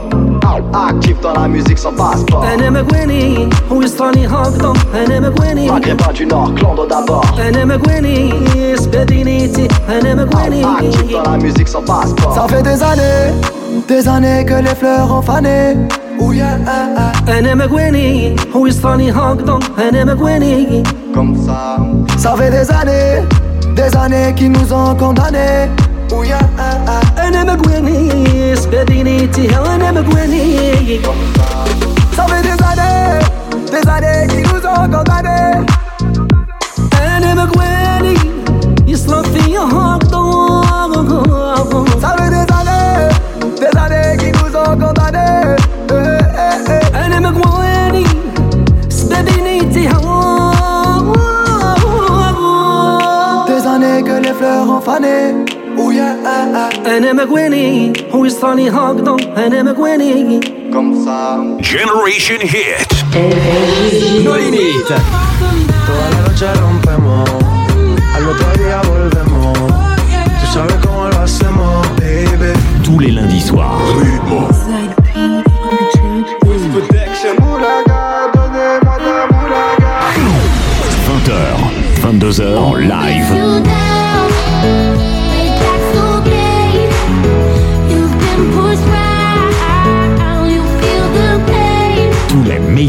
[0.73, 2.43] Actif dans la musique sans passeport.
[2.43, 5.67] Enemegwini, Ouistrani Hogdon, Enemegwini.
[5.67, 7.23] Maghrébin du Nord, Clondo d'abord.
[7.39, 8.33] Enemegwini,
[8.75, 10.61] Spediniti, Enemegwini.
[10.61, 12.33] Actif dans la musique sans passeport.
[12.35, 13.33] Ça fait des années,
[13.87, 15.77] des années que les fleurs ont fané.
[16.67, 17.31] Ah, ah.
[17.31, 20.83] Enemegwini, Ouistrani Hogdon, Enemegwini.
[21.13, 21.77] Comme ça.
[22.17, 23.23] Ça fait des années,
[23.73, 25.69] des années qui nous ont condamnés.
[26.11, 26.76] Ouya, ah,
[28.66, 31.00] مقواني سبابينيتي انا مقواني
[32.16, 33.20] Ça fait des années,
[33.72, 35.66] des années qui nous ont condamnés.
[37.02, 38.16] انا مقواني
[38.86, 40.22] يصرف فيا هكذا
[42.02, 43.08] Ça fait des années,
[43.60, 45.56] des années qui nous ont condamnés.
[45.90, 46.96] Eh, eh, eh.
[46.96, 48.04] انا مقواني
[48.88, 49.88] سبابينيتي
[53.48, 55.16] Des années que les fleurs ont fané.
[55.78, 56.55] Oh yeah, ah, ah.
[56.86, 60.40] انا مقواني ويصراني هكذا انا مقواني
[60.72, 61.20] Comme ça.
[61.60, 62.90] Generation Hit.
[64.24, 64.88] No Limit.
[65.86, 67.28] Toda la noche rompemos,
[68.14, 69.58] al otro día volvemos.
[70.40, 72.52] Tú sabes cómo lo hacemos, baby.
[72.84, 73.76] Tous les lundis soirs.
[81.06, 81.32] 20h,
[82.02, 83.65] 22h en live.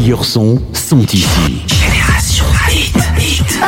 [0.09, 1.61] Meilleurs sons sont ici.
[1.67, 2.97] Génération Hit.
[3.19, 3.59] Hit.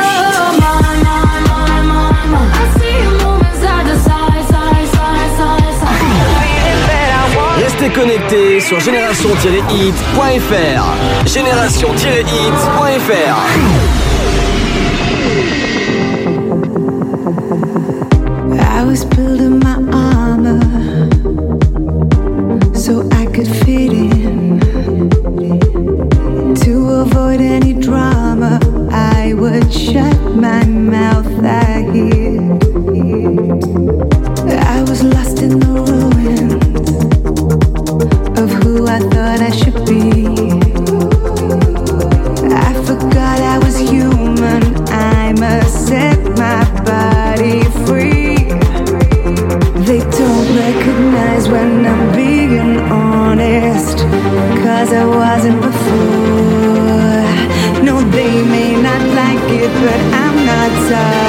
[7.58, 11.26] Restez connectés sur génération-hit.fr.
[11.26, 13.36] Génération-hit.fr.
[18.58, 19.81] I was building my
[29.92, 31.26] shut my mouth.
[31.44, 32.40] I hid.
[34.74, 36.88] I was lost in the ruins
[38.38, 40.02] of who I thought I should be.
[42.68, 44.62] I forgot I was human.
[44.88, 48.36] I must set my body free.
[49.88, 53.98] They don't recognize when I'm being honest.
[54.64, 55.04] Cause I
[60.92, 61.21] side.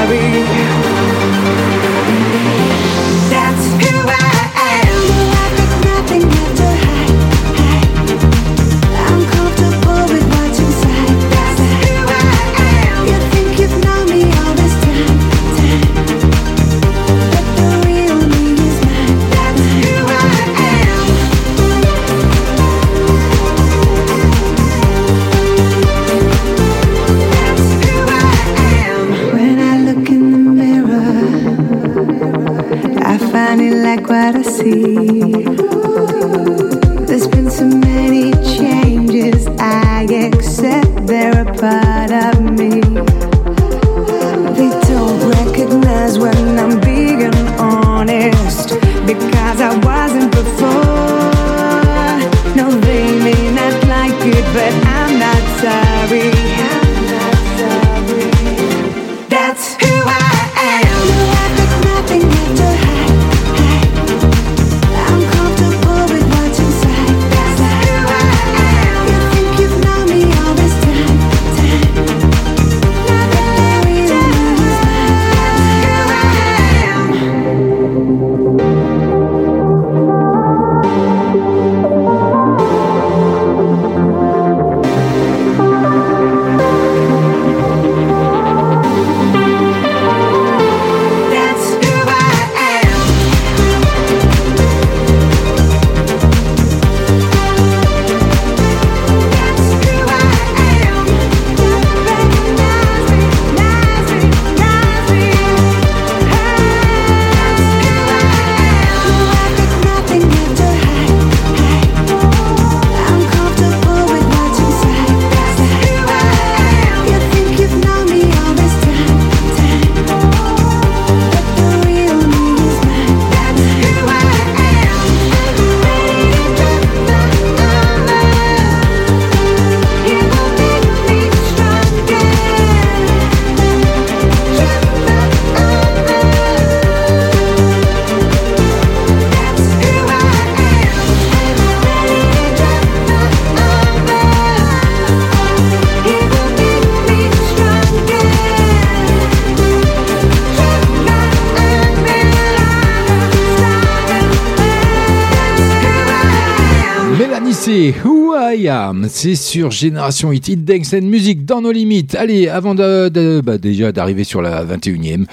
[159.16, 162.16] C'est sur Génération Hit, Hit and Music dans nos limites.
[162.16, 165.26] Allez, avant bah, déjà d'arriver sur la 21e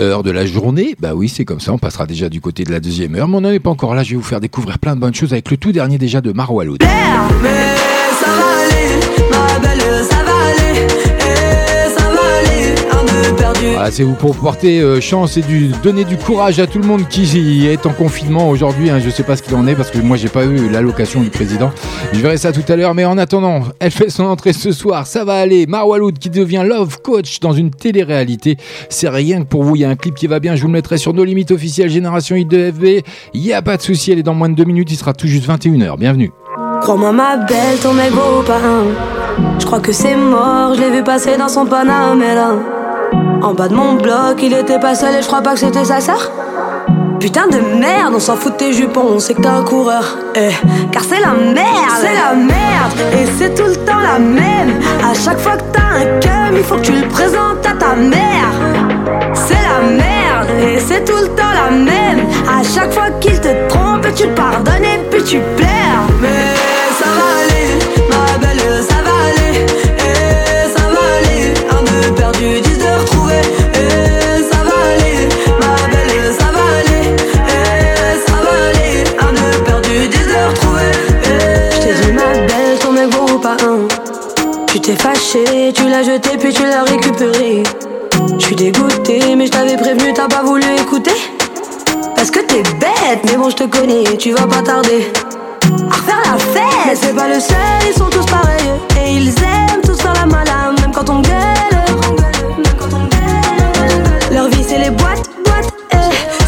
[0.00, 2.72] heure de la journée, bah oui, c'est comme ça, on passera déjà du côté de
[2.72, 4.02] la deuxième heure, mais on n'en est pas encore là.
[4.04, 6.32] Je vais vous faire découvrir plein de bonnes choses avec le tout dernier déjà de
[6.32, 6.64] Marwa
[13.62, 16.86] Voilà, c'est vous pour porter euh, chance et du, donner du courage à tout le
[16.86, 18.88] monde qui est en confinement aujourd'hui.
[18.88, 19.00] Hein.
[19.00, 21.20] je ne sais pas ce qu'il en est parce que moi j'ai pas eu l'allocation
[21.20, 21.70] du président.
[22.12, 22.94] Je verrai ça tout à l'heure.
[22.94, 25.06] Mais en attendant, elle fait son entrée ce soir.
[25.06, 25.66] Ça va aller.
[25.66, 28.56] Marwaloud qui devient love coach dans une télé-réalité.
[28.88, 29.76] C'est rien que pour vous.
[29.76, 30.56] Il y a un clip qui va bien.
[30.56, 32.84] Je vous le mettrai sur nos limites officielles Génération I de FB.
[33.34, 34.10] Il n'y a pas de souci.
[34.10, 34.90] Elle est dans moins de deux minutes.
[34.90, 35.98] Il sera tout juste 21h.
[35.98, 36.32] Bienvenue.
[36.80, 38.58] Crois-moi ma belle, ton mec beau pas
[39.58, 40.74] Je crois que c'est mort.
[40.74, 42.79] Je l'ai vu passer dans son Panamera.
[43.42, 45.84] En bas de mon bloc, il était pas seul et je crois pas que c'était
[45.84, 46.30] sa sœur.
[47.18, 50.18] Putain de merde, on s'en fout de tes jupons, on sait que t'es un coureur.
[50.34, 50.50] Eh,
[50.92, 54.78] car c'est la merde, c'est la merde, et c'est tout le temps la même.
[55.02, 57.94] À chaque fois que t'as un cum, il faut que tu le présentes à ta
[57.94, 58.50] mère.
[59.34, 62.26] C'est la merde, et c'est tout le temps la même.
[62.46, 66.59] À chaque fois qu'il te trompe, tu le pardonnes et puis tu pleures.
[84.90, 87.62] T'es fâché, tu l'as jeté puis tu l'as récupéré.
[88.38, 91.14] Je suis dégoûté, mais je t'avais prévenu, t'as pas voulu écouter.
[92.16, 95.12] Parce que t'es bête, mais bon, je te connais, tu vas pas tarder.
[95.90, 97.56] À refaire la fête, mais c'est pas le seul,
[97.88, 98.70] ils sont tous pareils.
[99.04, 101.34] Et ils aiment tous faire la malade, même quand on gueule.
[104.32, 105.96] Leur vie, c'est les boîtes, boîtes, eh.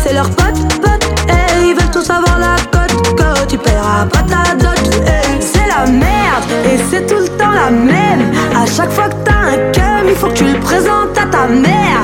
[0.04, 1.66] C'est leurs potes, potes, eh.
[1.66, 3.46] Ils veulent tous avoir la cote, cote.
[3.48, 5.40] Tu paieras pas ta dot, eh.
[5.40, 8.31] C'est la merde, et c'est tout le temps la même.
[8.74, 12.02] Chaque fois que t'as un cum, il faut que tu le présentes à ta mère.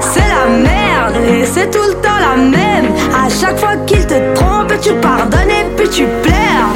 [0.00, 2.86] C'est la merde, et c'est tout le temps la même.
[3.14, 6.75] À chaque fois qu'il te trompe, tu pardonnes et puis tu pleures.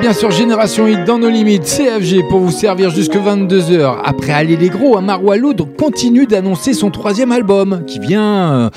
[0.00, 3.98] Bien sur Génération Hit dans nos limites, CFG pour vous servir jusque 22h.
[4.02, 8.70] Après aller les gros, Amar Walloud continue d'annoncer son troisième album qui vient, euh,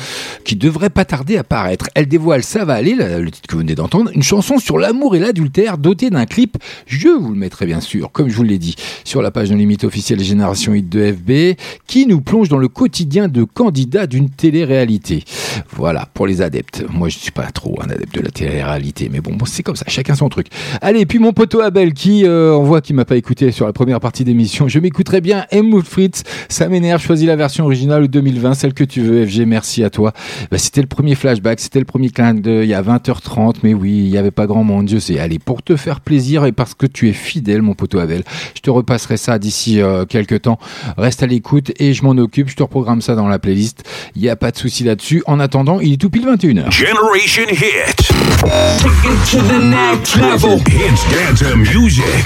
[0.43, 1.89] qui devrait pas tarder à paraître.
[1.95, 5.15] Elle dévoile Ça va aller, le titre que vous venez d'entendre, une chanson sur l'amour
[5.15, 6.57] et l'adultère dotée d'un clip.
[6.88, 9.55] Je vous le mettrai bien sûr, comme je vous l'ai dit, sur la page de
[9.55, 11.57] limite officielle Génération Hit de FB,
[11.88, 15.24] qui nous plonge dans le quotidien de candidats d'une télé-réalité.
[15.71, 16.84] Voilà, pour les adeptes.
[16.89, 19.78] Moi, je suis pas trop un adepte de la télé-réalité, mais bon, bon, c'est comme
[19.78, 20.47] ça, chacun son truc.
[20.82, 23.72] Allez, puis mon poteau Abel qui, euh, on voit qu'il m'a pas écouté sur la
[23.72, 24.68] première partie d'émission.
[24.68, 29.01] Je m'écouterai bien Helmut Fritz, ça m'énerve, choisis la version originale 2020, celle que tu
[29.01, 30.11] veux, FG, merci à toi.
[30.49, 33.76] Bah, c'était le premier flashback, c'était le premier clin d'œil, il y a 20h30, mais
[33.76, 35.20] oui, il y avait pas grand monde, Dieu sait.
[35.20, 38.24] Allez, pour te faire plaisir et parce que tu es fidèle, mon poteau Abel,
[38.55, 40.57] je te repasserai ça d'ici euh, quelques temps.
[40.97, 43.84] Reste à l'écoute et je m'en occupe, je te reprogramme ça dans la playlist.
[44.16, 45.22] Il n'y a pas de souci là-dessus.
[45.28, 46.72] En attendant, il est tout pile 21h.
[46.72, 48.14] Generation Hit.
[48.80, 50.57] Take it to the next level.
[50.57, 52.26] Hits dance music.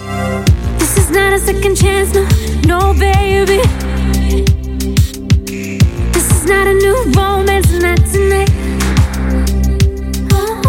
[1.12, 2.24] Not a second chance, no,
[2.66, 3.60] no, baby.
[6.14, 8.50] This is not a new romance, not tonight.
[10.32, 10.62] Oh,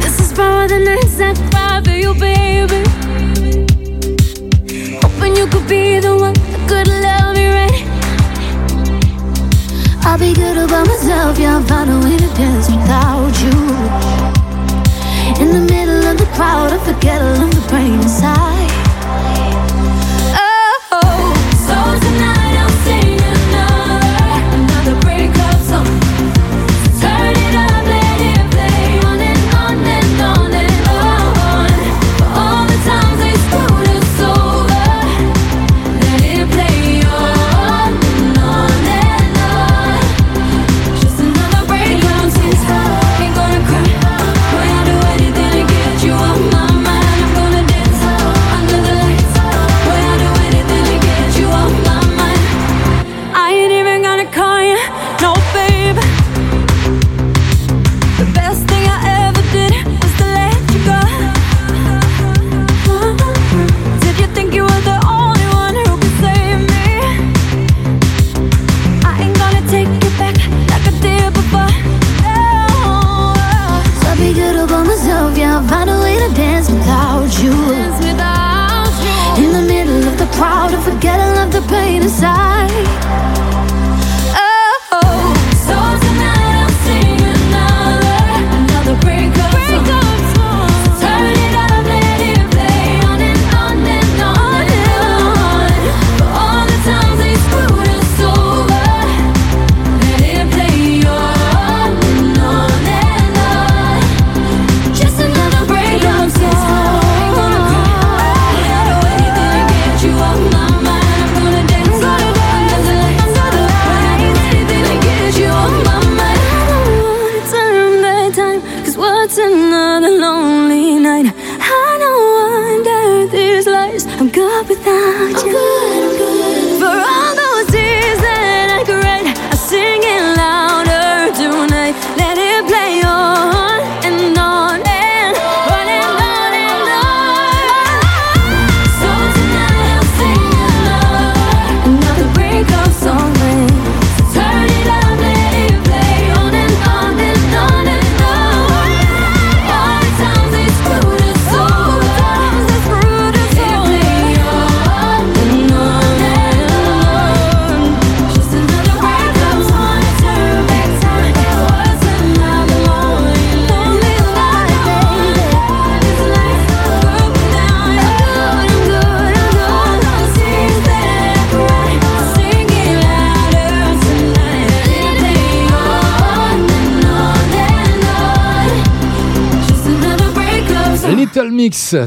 [0.00, 2.82] This is for the nights I cry for you, baby.
[5.02, 7.82] Hoping you could be the one that could love me right.
[10.06, 13.56] I'll be good about myself, yeah, I'll find a way to dance without you.
[15.42, 18.55] In the middle of the crowd, I forget all of the pain inside.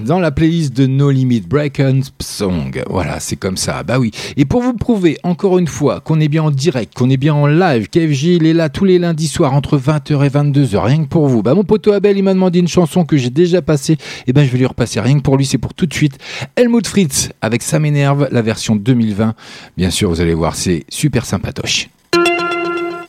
[0.05, 1.81] Dans la playlist de No Limit Break
[2.21, 2.81] Song.
[2.89, 3.83] Voilà, c'est comme ça.
[3.83, 4.11] Bah oui.
[4.37, 7.33] Et pour vous prouver encore une fois qu'on est bien en direct, qu'on est bien
[7.33, 11.03] en live, KFJ il est là tous les lundis soirs entre 20h et 22h, rien
[11.03, 11.43] que pour vous.
[11.43, 13.93] Bah mon poteau Abel il m'a demandé une chanson que j'ai déjà passée.
[13.93, 13.97] Et
[14.27, 16.17] eh ben je vais lui repasser rien que pour lui, c'est pour tout de suite.
[16.55, 19.35] Helmut Fritz avec Ça m'énerve, la version 2020.
[19.75, 21.89] Bien sûr, vous allez voir, c'est super sympatoche.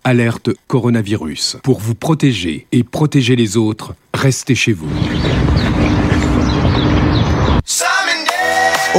[0.02, 1.58] Alerte coronavirus.
[1.62, 4.88] Pour vous protéger et protéger les autres, restez chez vous.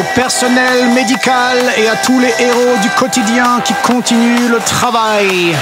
[0.02, 5.56] Au personnel médical et à tous les héros du quotidien qui continuent le travail.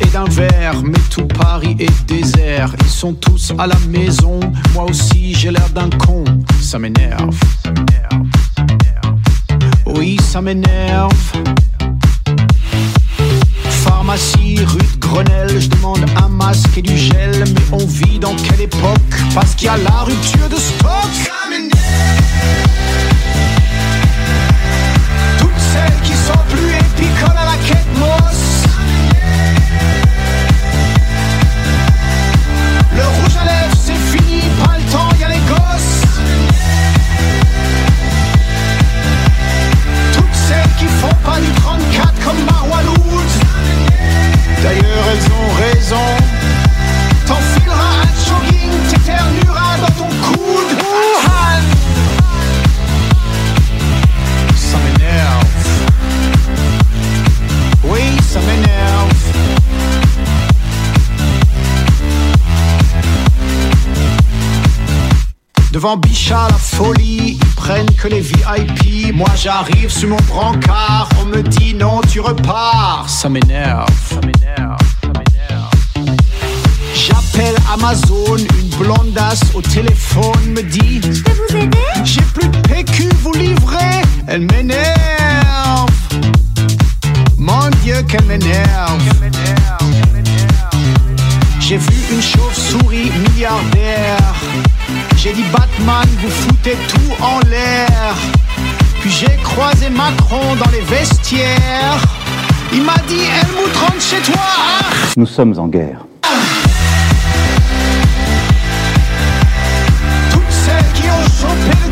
[0.00, 2.74] Et d'un verre, mais tout Paris est désert.
[2.80, 4.38] Ils sont tous à la maison,
[4.72, 6.22] moi aussi j'ai l'air d'un con.
[6.60, 7.36] Ça m'énerve,
[9.86, 11.10] oui, ça m'énerve.
[13.68, 17.44] Pharmacie, rue de Grenelle, je demande un masque et du gel.
[17.52, 19.00] Mais on vit dans quelle époque?
[19.34, 21.14] Parce qu'il y a la rupture de stock.
[25.38, 27.84] Toutes celles qui sont plus épicoles à la quête.
[47.26, 50.78] T'enfileras un jogging, t'éternueras dans ton coude.
[54.56, 55.44] Ça m'énerve.
[57.84, 59.10] Oui, ça m'énerve.
[65.70, 69.14] Devant Bichat, la folie, ils prennent que les VIP.
[69.14, 73.04] Moi j'arrive sur mon brancard, on me dit non, tu repars.
[73.06, 74.93] Ça m'énerve, ça m'énerve.
[77.06, 81.78] J'appelle Amazon, une blondasse au téléphone me dit Je peux vous aider?
[82.04, 84.02] J'ai plus de PQ, vous livrez?
[84.26, 85.90] Elle m'énerve.
[87.38, 89.02] Mon Dieu, qu'elle m'énerve.
[91.60, 94.34] J'ai vu une chauve-souris milliardaire
[95.24, 98.14] j'ai dit Batman, vous foutez tout en l'air.
[99.00, 101.98] Puis j'ai croisé Macron dans les vestiaires.
[102.74, 103.24] Il m'a dit
[103.74, 104.42] rentre chez toi.
[105.16, 106.04] Nous sommes en guerre.
[111.46, 111.83] Qui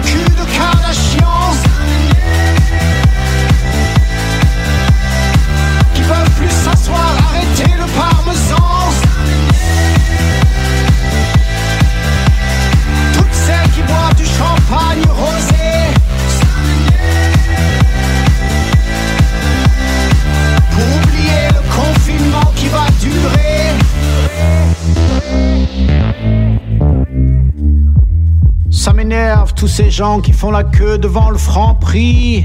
[29.62, 32.44] tous ces gens qui font la queue devant le franc prix.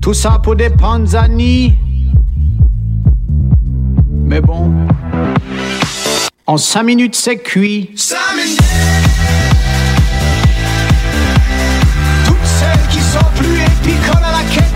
[0.00, 1.76] Tout ça pour des panzani.
[4.08, 4.70] Mais bon,
[6.46, 7.90] en cinq minutes c'est cuit.
[12.24, 14.71] Toutes celles qui sont plus épicoles à la quête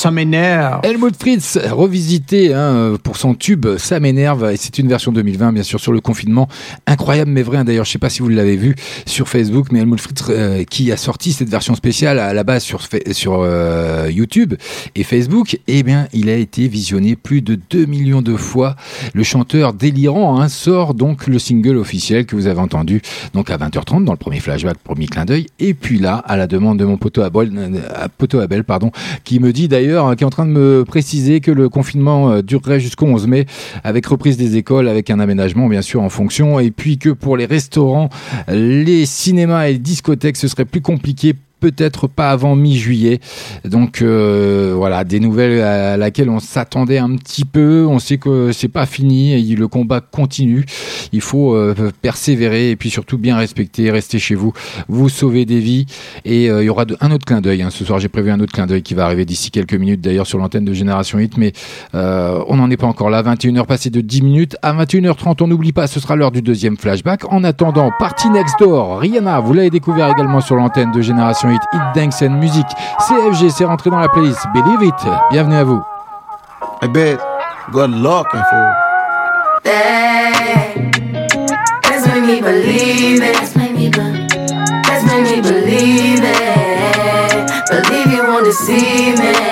[0.00, 0.80] Ça m'énerve.
[0.82, 5.62] Helmut Fritz, revisité hein, pour son tube Ça m'énerve, et c'est une version 2020, bien
[5.62, 6.48] sûr, sur le confinement.
[6.86, 7.58] Incroyable, mais vrai.
[7.58, 7.64] hein.
[7.64, 8.74] D'ailleurs, je sais pas si vous l'avez vu
[9.04, 12.62] sur Facebook, mais Helmut Fritz, euh, qui a sorti cette version spéciale à la base
[12.62, 12.80] sur,
[13.12, 14.54] sur euh, YouTube
[14.94, 18.76] et Facebook, eh bien, il a été visionné plus de 2 millions de fois.
[19.12, 23.02] Le chanteur délirant hein, sort donc le single officiel que vous avez entendu,
[23.34, 25.48] donc à 20h30 dans le premier flashback, premier clin d'œil.
[25.58, 28.92] Et puis là, à la demande de mon poteau Abel, euh, poteau pardon,
[29.24, 32.30] qui me dit d'ailleurs, hein, qui est en train de me préciser que le confinement
[32.30, 33.46] euh, durerait jusqu'au 11 mai,
[33.84, 37.36] avec reprise des écoles, avec un aménagement bien sûr en fonction, et puis que pour
[37.36, 38.08] les restaurants,
[38.48, 43.20] les cinémas et les discothèques, ce serait plus compliqué peut-être pas avant mi-juillet.
[43.64, 47.86] Donc euh, voilà, des nouvelles à laquelle on s'attendait un petit peu.
[47.88, 50.64] On sait que c'est pas fini, et le combat continue.
[51.12, 54.52] Il faut euh, persévérer et puis surtout bien respecter, rester chez vous,
[54.88, 55.86] vous sauver des vies.
[56.24, 57.62] Et euh, il y aura un autre clin d'œil.
[57.62, 57.70] hein.
[57.70, 60.26] Ce soir, j'ai prévu un autre clin d'œil qui va arriver d'ici quelques minutes d'ailleurs
[60.26, 61.52] sur l'antenne de Génération 8, mais
[61.94, 63.22] euh, on n'en est pas encore là.
[63.22, 64.56] 21h passé de 10 minutes.
[64.62, 67.30] À 21h30, on n'oublie pas, ce sera l'heure du deuxième flashback.
[67.32, 71.60] En attendant, Party Next Door, Rihanna, vous l'avez découvert également sur l'antenne de Génération 8,
[71.72, 72.66] Hit Dance and Music.
[73.08, 74.40] CFG, c'est rentré dans la playlist.
[74.54, 74.94] Believe it.
[75.30, 75.82] Bienvenue à vous.
[76.82, 77.18] I bet.
[77.72, 78.72] Good luck, and fool.
[81.84, 83.34] Let's make me believe it.
[83.34, 84.28] Let's make me believe.
[84.88, 87.50] Let's make me believe it.
[87.70, 89.49] Believe you want to see me.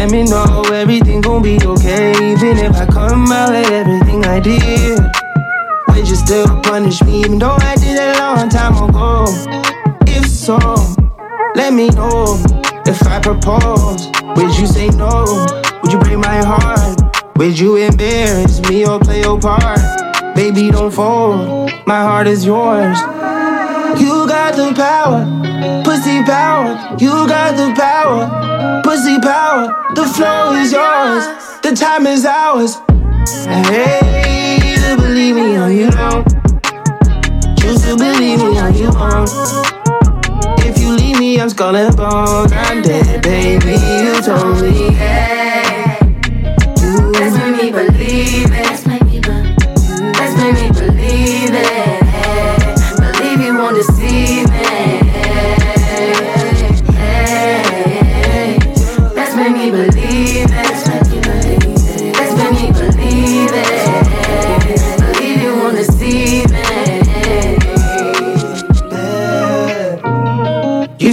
[0.00, 2.12] Let me know everything gon' be okay.
[2.12, 4.98] Even if I come out at everything I did.
[5.88, 9.26] Would you still punish me even though I did it a long time ago?
[10.06, 10.56] If so,
[11.54, 12.40] let me know.
[12.86, 15.46] If I propose, would you say no?
[15.82, 16.98] Would you break my heart?
[17.36, 19.80] Would you embarrass me or play your part?
[20.34, 21.70] Baby, don't fold.
[21.86, 22.98] My heart is yours.
[24.00, 25.26] You got the power,
[25.84, 26.96] pussy power.
[26.98, 28.39] You got the power,
[30.14, 31.24] flow is yours,
[31.62, 32.76] the time is ours.
[33.46, 34.60] Hey,
[34.90, 36.26] to believe me or you don't.
[37.58, 39.30] Choose to believe me or you won't.
[40.66, 42.52] If you leave me, I'm skull and bones.
[42.52, 43.72] I'm dead, baby.
[43.72, 44.92] You told me.
[44.94, 45.59] Hey,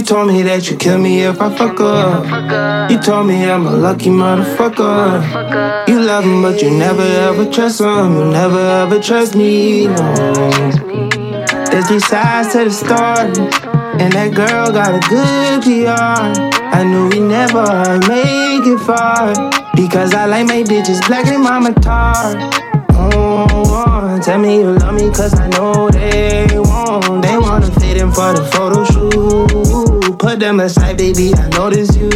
[0.08, 2.90] told me that you kill me if I fuck up.
[2.90, 5.86] You told me I'm a lucky motherfucker.
[5.86, 8.16] You love him, but you never ever trust him.
[8.16, 9.86] You never ever trust me.
[9.86, 10.14] No.
[11.68, 13.36] There's three sides to the story.
[14.00, 16.24] And that girl got a good PR.
[16.74, 19.34] I knew we never make it far.
[19.76, 22.32] Because I like my bitches black and mama tar.
[23.00, 27.22] Oh, tell me you love me, cause I know they won't.
[27.22, 29.77] They wanna fit in for the photo shoot.
[30.38, 32.10] Put them aside, baby, I notice you.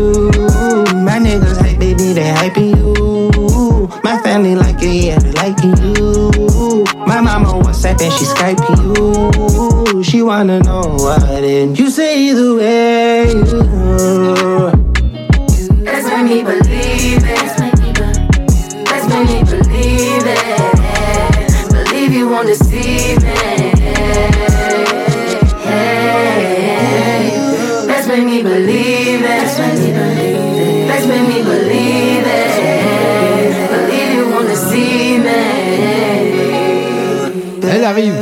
[1.03, 3.89] My niggas hype, baby, they hyping you.
[4.05, 6.85] My family like it, yeah, they liking you.
[7.05, 10.05] My mama WhatsApp and she Skyping you.
[10.05, 13.35] She wanna know what and you say either way.
[15.83, 17.43] Let's make me believe it.
[17.43, 18.23] Let's make me believe.
[18.89, 19.41] Let's make me
[20.63, 21.73] it.
[21.73, 23.52] Believe you want to see
[37.93, 38.15] arrive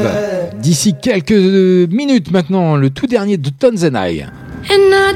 [0.59, 4.27] d'ici quelques minutes maintenant, le tout dernier de Tons and I.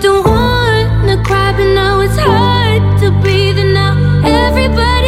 [0.03, 0.75] Don't want
[1.07, 3.59] wanna cry, but now it's hard to breathe.
[3.59, 3.95] And now
[4.25, 5.04] everybody's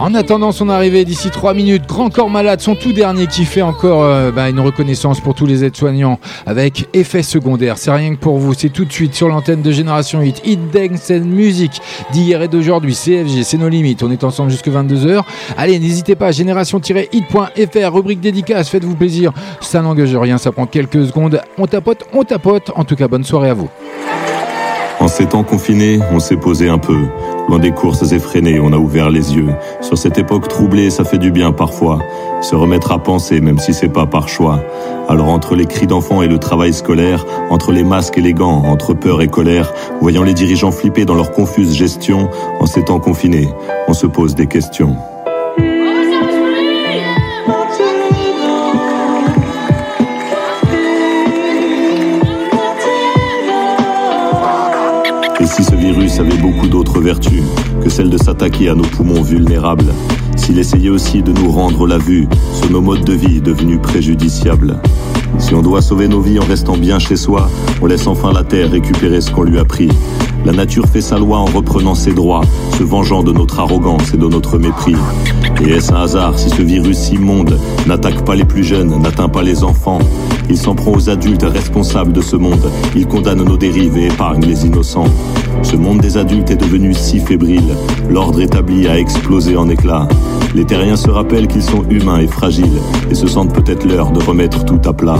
[0.00, 3.62] En attendant son arrivée d'ici 3 minutes, Grand Corps Malade, son tout dernier qui fait
[3.62, 7.78] encore euh, bah, une reconnaissance pour tous les aides-soignants avec effet secondaire.
[7.78, 10.42] C'est rien que pour vous, c'est tout de suite sur l'antenne de Génération 8.
[10.44, 11.80] Hit Dance and Music
[12.12, 12.94] d'hier et d'aujourd'hui.
[12.94, 14.02] CFG, c'est nos limites.
[14.02, 15.22] On est ensemble jusque 22h.
[15.56, 19.32] Allez, n'hésitez pas, génération-hit.fr, rubrique dédicace, faites-vous plaisir.
[19.60, 21.40] Ça n'engage rien, ça prend quelques secondes.
[21.56, 22.70] On tapote, on tapote.
[22.74, 23.70] En tout cas, bonne soirée à vous.
[25.04, 26.96] En ces temps confinés, on s'est posé un peu.
[27.46, 29.50] Loin des courses effrénées, on a ouvert les yeux.
[29.82, 31.98] Sur cette époque troublée, ça fait du bien parfois.
[32.40, 34.60] Se remettre à penser, même si c'est pas par choix.
[35.06, 38.62] Alors entre les cris d'enfants et le travail scolaire, entre les masques et les gants,
[38.64, 42.98] entre peur et colère, voyant les dirigeants flipper dans leur confuse gestion, en ces temps
[42.98, 43.50] confinés,
[43.86, 44.96] on se pose des questions.
[56.14, 57.42] Virus avait beaucoup d'autres vertus
[57.82, 59.92] que celle de s'attaquer à nos poumons vulnérables,
[60.36, 64.78] s'il essayait aussi de nous rendre la vue sur nos modes de vie devenus préjudiciables,
[65.38, 67.50] si on doit sauver nos vies en restant bien chez soi,
[67.82, 69.88] on laisse enfin la terre récupérer ce qu'on lui a pris.
[70.44, 72.42] La nature fait sa loi en reprenant ses droits,
[72.78, 74.96] se vengeant de notre arrogance et de notre mépris.
[75.62, 79.42] Et est-ce un hasard si ce virus immonde n'attaque pas les plus jeunes, n'atteint pas
[79.42, 79.98] les enfants?
[80.48, 82.70] Il s'en prend aux adultes responsables de ce monde.
[82.94, 85.08] Il condamne nos dérives et épargne les innocents.
[85.62, 87.74] Ce monde des adultes est devenu si fébrile.
[88.10, 90.08] L'ordre établi a explosé en éclats.
[90.54, 94.22] Les terriens se rappellent qu'ils sont humains et fragiles et se sentent peut-être l'heure de
[94.22, 95.18] remettre tout à plat.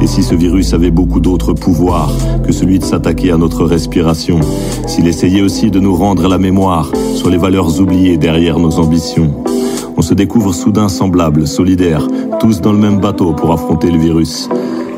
[0.00, 2.12] Et si ce virus avait beaucoup d'autres pouvoirs
[2.44, 4.40] que celui de s'attaquer à notre respiration,
[4.86, 9.32] s'il essayait aussi de nous rendre la mémoire sur les valeurs oubliées derrière nos ambitions,
[9.96, 12.08] on se découvre soudain semblables, solidaires,
[12.40, 14.48] tous dans le même bateau pour affronter le virus.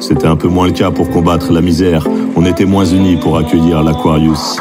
[0.01, 2.07] C'était un peu moins le cas pour combattre la misère,
[2.37, 4.59] on était moins unis pour accueillir l'Aquarius.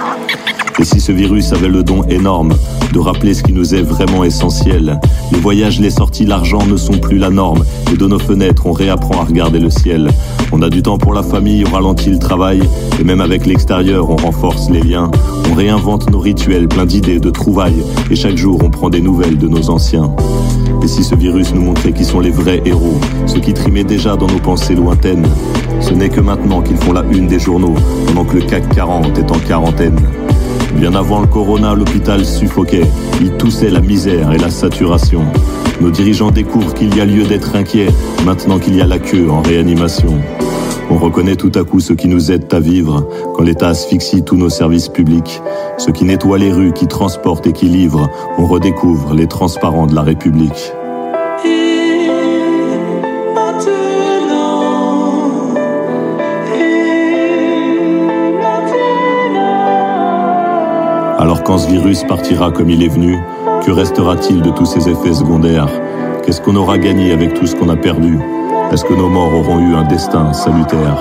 [0.80, 2.54] Et si ce virus avait le don énorme
[2.92, 5.00] de rappeler ce qui nous est vraiment essentiel,
[5.32, 7.64] les voyages, les sorties, l'argent ne sont plus la norme.
[7.94, 10.10] Et de nos fenêtres, on réapprend à regarder le ciel.
[10.52, 12.62] On a du temps pour la famille, on ralentit le travail.
[13.00, 15.12] Et même avec l'extérieur, on renforce les liens.
[15.50, 17.84] On réinvente nos rituels, plein d'idées, de trouvailles.
[18.12, 20.14] Et chaque jour, on prend des nouvelles de nos anciens.
[20.86, 24.16] Et si ce virus nous montrait qui sont les vrais héros, ceux qui trimaient déjà
[24.16, 25.28] dans nos pensées lointaines,
[25.82, 27.74] ce n'est que maintenant qu'ils font la une des journaux,
[28.06, 30.00] pendant que le CAC 40 est en quarantaine.
[30.76, 32.86] Bien avant le corona, l'hôpital suffoquait.
[33.20, 35.24] Il toussait la misère et la saturation.
[35.82, 37.88] Nos dirigeants découvrent qu'il y a lieu d'être inquiet
[38.24, 40.22] maintenant qu'il y a la queue en réanimation.
[40.92, 44.38] On reconnaît tout à coup ceux qui nous aident à vivre quand l'État asphyxie tous
[44.38, 45.42] nos services publics.
[45.78, 48.08] Ceux qui nettoient les rues, qui transportent et qui livrent.
[48.38, 50.74] On redécouvre les transparents de la République.
[61.18, 63.18] Alors quand ce virus partira comme il est venu,
[63.66, 65.70] que restera-t-il de tous ces effets secondaires?
[66.24, 68.20] Qu'est-ce qu'on aura gagné avec tout ce qu'on a perdu?
[68.76, 71.00] Est-ce que nos morts auront eu un destin salutaire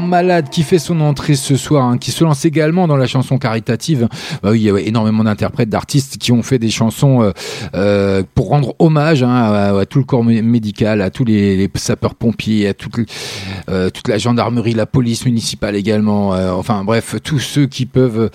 [0.00, 3.38] malade qui fait son entrée ce soir, hein, qui se lance également dans la chanson
[3.38, 4.08] caritative.
[4.42, 7.32] Bah il y a énormément d'interprètes, d'artistes qui ont fait des chansons euh,
[7.74, 9.34] euh, pour rendre hommage hein,
[9.78, 12.94] à, tout le corps mé- médical, à tous les, sapeurs-pompiers, à toute,
[13.68, 16.30] euh, toute la gendarmerie, la police municipale également.
[16.30, 18.30] enfin bref, tous ceux qui peuvent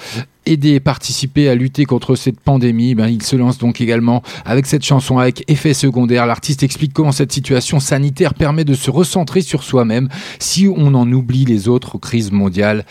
[0.48, 4.66] aider et participer à lutter contre cette pandémie, ben, il se lance donc également avec
[4.66, 6.26] cette chanson avec effet secondaire.
[6.26, 10.10] L'artiste explique comment cette situation sanitaire permet de se recentrer sur soi-même
[10.40, 12.86] si on en oublie les autres crises mondiales.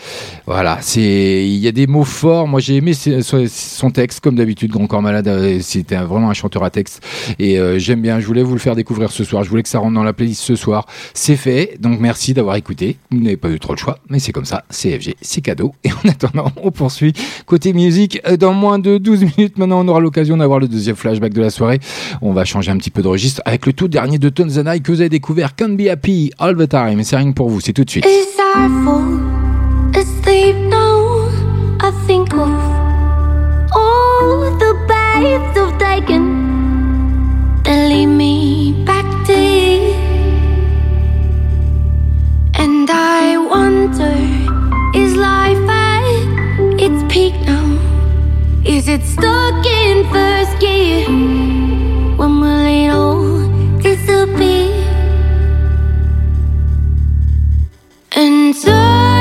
[0.45, 2.47] Voilà, c'est il y a des mots forts.
[2.47, 4.71] Moi, j'ai aimé son texte comme d'habitude.
[4.71, 7.03] Grand Corps Malade, euh, c'était vraiment un chanteur à texte
[7.39, 8.19] et euh, j'aime bien.
[8.19, 9.43] Je voulais vous le faire découvrir ce soir.
[9.43, 10.85] Je voulais que ça rentre dans la playlist ce soir.
[11.13, 11.77] C'est fait.
[11.79, 12.97] Donc merci d'avoir écouté.
[13.11, 14.63] Vous n'avez pas eu trop le choix, mais c'est comme ça.
[14.69, 15.73] CFG, c'est cadeau.
[15.83, 17.13] Et en attendant, on poursuit
[17.47, 18.21] côté musique.
[18.27, 21.41] Euh, Dans moins de 12 minutes, maintenant, on aura l'occasion d'avoir le deuxième flashback de
[21.41, 21.79] la soirée.
[22.21, 24.91] On va changer un petit peu de registre avec le tout dernier de I que
[24.91, 27.01] vous avez découvert, Can't Be Happy All the Time.
[27.03, 28.05] C'est rien que pour vous, c'est tout de suite.
[38.07, 39.33] Me back to.
[42.59, 43.37] And I
[44.93, 45.56] is
[46.87, 47.67] its peak now?
[48.65, 51.05] Is it stuck in first gear?
[52.17, 54.71] When will it all disappear?
[58.13, 59.16] And time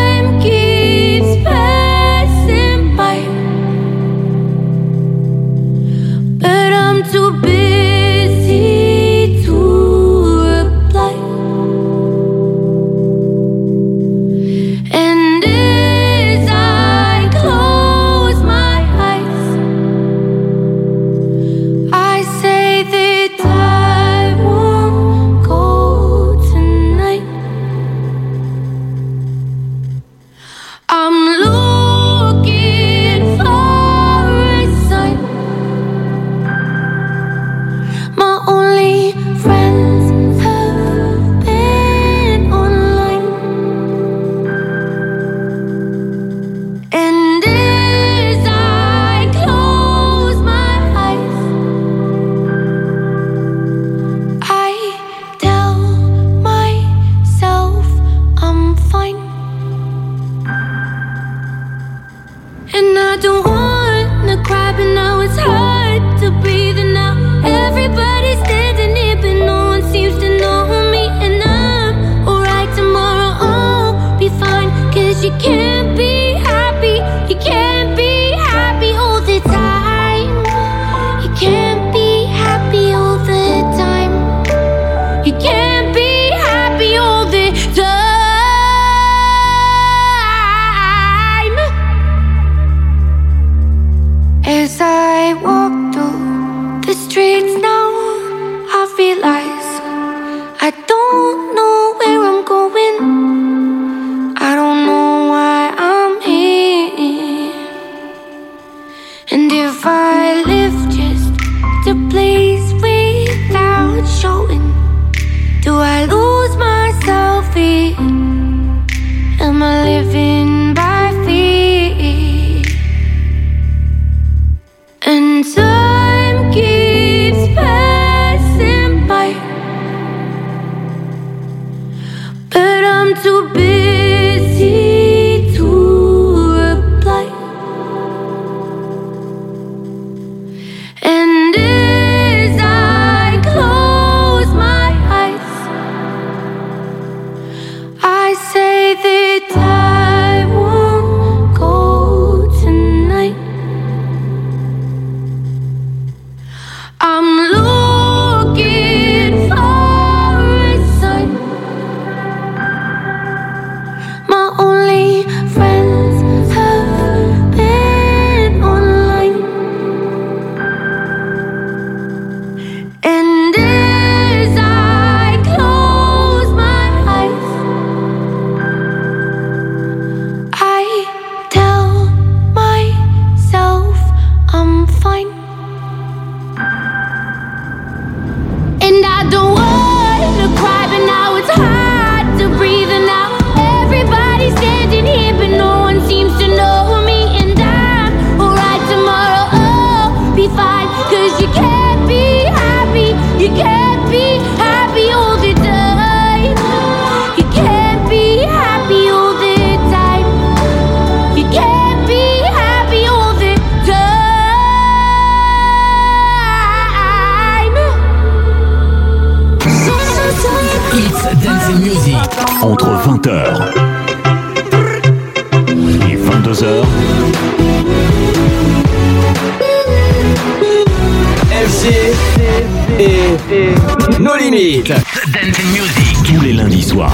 [232.98, 234.92] et nos limites.
[235.32, 236.16] Dancing Music.
[236.24, 237.12] Tous les lundis soirs.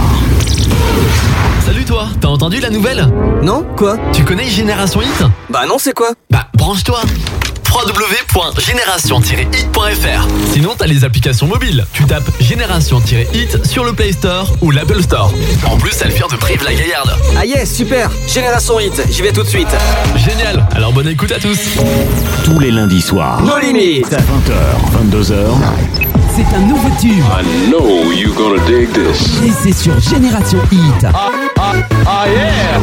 [1.65, 3.07] Salut toi, t'as entendu la nouvelle?
[3.43, 3.97] Non Quoi?
[4.13, 6.11] Tu connais Génération Hit Bah non, c'est quoi?
[6.31, 7.01] Bah branche-toi
[7.73, 11.87] www.génération-hit.fr Sinon t'as les applications mobiles.
[11.95, 15.33] Tu tapes Génération-hit sur le Play Store ou l'Apple Store.
[15.67, 17.17] En plus, elle vient de Prive la Gaillarde.
[17.39, 19.69] Ah yes, super Génération Hit, j'y vais tout de suite.
[20.17, 21.59] Génial, alors bonne écoute à tous.
[22.45, 23.41] Tous les lundis soirs.
[23.43, 24.13] Nos limites.
[24.13, 24.21] 20h,
[25.11, 25.47] 22h.
[26.37, 27.25] C'est un nouveau tube.
[27.25, 29.41] I know you're gonna dig this.
[29.45, 31.07] Et c'est sur Génération Hit.
[31.15, 31.73] Ah, ah,
[32.07, 32.81] ah yeah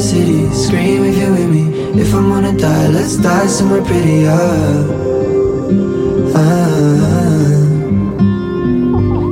[0.00, 1.64] the city, scream if you're with me.
[2.00, 4.26] If I'm gonna die, let's die somewhere pretty.
[4.26, 4.32] Uh,
[6.34, 6.40] ah.
[7.04, 7.34] uh.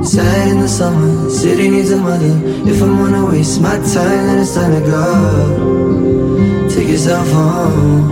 [0.03, 2.35] Sad in the summer, city needs a mother.
[2.69, 5.05] If I'm gonna waste my time, then it's time to go.
[6.69, 8.03] Take yourself home.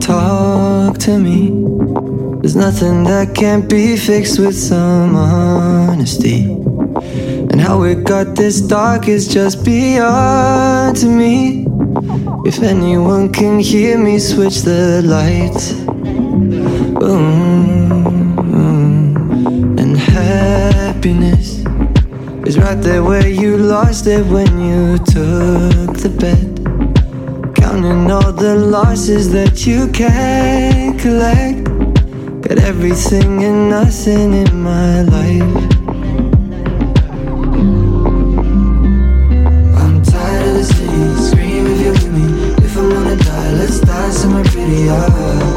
[0.00, 1.50] Talk to me.
[2.40, 6.65] There's nothing that can't be fixed with some honesty.
[7.56, 11.64] And how it got this dark is just beyond to me.
[12.44, 15.72] If anyone can hear me, switch the lights.
[17.00, 18.04] Boom.
[18.36, 19.78] Mm-hmm.
[19.78, 21.64] And happiness
[22.46, 27.54] is right there where you lost it when you took the bet.
[27.54, 31.64] Counting all the losses that you can't collect.
[32.42, 35.75] Got everything and nothing in my life.
[44.76, 45.55] Yeah.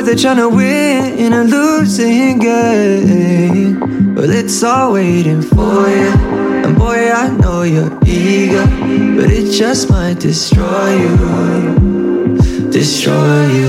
[0.00, 4.14] It worth it tryna win in a losing game?
[4.14, 6.10] Well, it's all waiting for you.
[6.64, 8.64] And boy, I know you're eager,
[9.14, 12.38] but it just might destroy you.
[12.70, 13.68] Destroy you.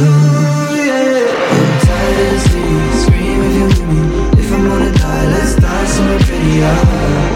[1.59, 2.59] I'm tired of the.
[3.01, 4.39] Scream if you're with me.
[4.39, 7.30] If I'm gonna die, let's die somewhere prettier.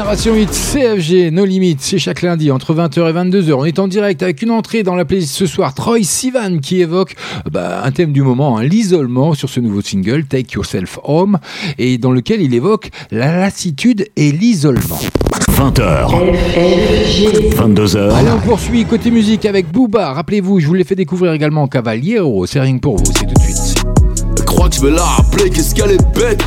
[0.00, 3.52] Génération 8 CFG, nos limites, c'est chaque lundi entre 20h et 22h.
[3.52, 6.80] On est en direct avec une entrée dans la playlist ce soir, Troy Sivan qui
[6.80, 7.16] évoque
[7.52, 11.38] bah, un thème du moment, hein, l'isolement sur ce nouveau single, Take Yourself Home,
[11.76, 14.98] et dans lequel il évoque la lassitude et l'isolement.
[15.50, 16.08] 20h.
[17.56, 18.10] 22h.
[18.14, 20.14] Allez, on poursuit côté musique avec Booba.
[20.14, 22.46] Rappelez-vous, je vous l'ai fait découvrir également Cavaliero.
[22.46, 23.84] C'est rien que pour vous, c'est tout de suite.
[24.46, 26.42] crois que je vais la rappeler, qu'est-ce qu'elle est bête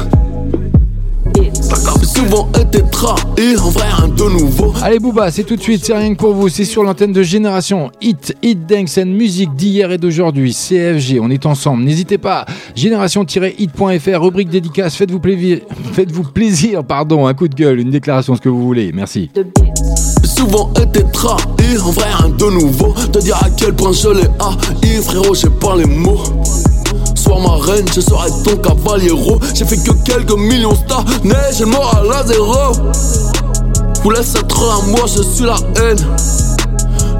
[2.04, 4.74] souvent été trahi, en vrai de nouveau.
[4.82, 7.24] Allez Booba, c'est tout de suite, c'est rien que pour vous, c'est sur l'antenne de
[7.24, 7.92] Génération.
[8.02, 14.22] Hit, Hit Dance and Music d'hier et d'aujourd'hui, CFG, on est ensemble, n'hésitez pas, génération-hit.fr,
[14.22, 15.60] rubrique dédicace, faites-vous plaisir,
[15.94, 19.30] faites-vous plaisir, pardon, un coup de gueule, une déclaration, ce que vous voulez, merci.
[20.24, 22.94] souvent été trahi, en vrai rien de nouveau.
[23.12, 26.24] Te dire à quel point je l'ai haï, frérot, j'ai pas les mots
[27.24, 31.64] Sois ma reine, je serai ton cavaliero J'ai fait que quelques millions stars, mais j'ai
[31.64, 32.74] le moral à zéro
[34.04, 36.06] Vous laisse être à moi, je suis la haine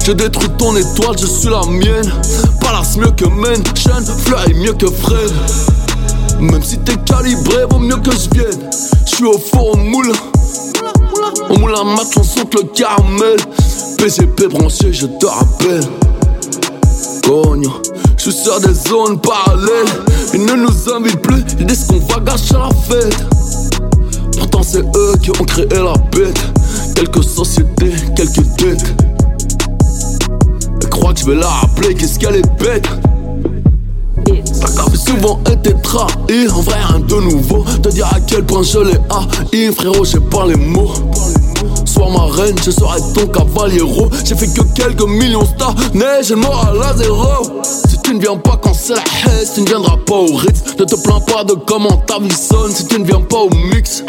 [0.06, 2.12] je détruis ton étoile, je suis la mienne.
[2.60, 5.32] Palace mieux que Mansion, Fleury mieux que Fred.
[6.40, 8.70] Même si t'es calibré, vaut mieux que je vienne.
[9.06, 10.12] J'suis au four au moulin.
[11.48, 13.36] Au moulin mat, on sent le caramel.
[13.96, 15.84] PGP branché, je te rappelle.
[17.22, 17.70] Cogno,
[18.24, 19.86] je sur des zones parallèles.
[20.32, 23.26] Ils ne nous invitent plus, ils disent qu'on va gâcher la fête.
[24.38, 26.40] Pourtant, c'est eux qui ont créé la bête.
[26.94, 28.94] Quelques sociétés, quelques dettes.
[30.82, 32.88] Elle croit que je vais la rappeler, qu'est-ce qu'elle est bête.
[34.26, 37.64] J'ai souvent été trahi, en vrai rien de nouveau.
[37.82, 40.92] Te dire à quel point je l'ai haï, frérot, j'ai pas les mots.
[41.84, 44.08] Sois ma reine, je serai ton cavaliero.
[44.24, 47.26] J'ai fait que quelques millions stars, mais j'ai le moral à zéro.
[47.88, 50.62] Si tu ne viens pas quand c'est la haine, tu ne viendras pas au Ritz.
[50.78, 53.50] Ne te plains pas de comment ta vie sonne si tu ne viens pas au
[53.50, 54.04] mix.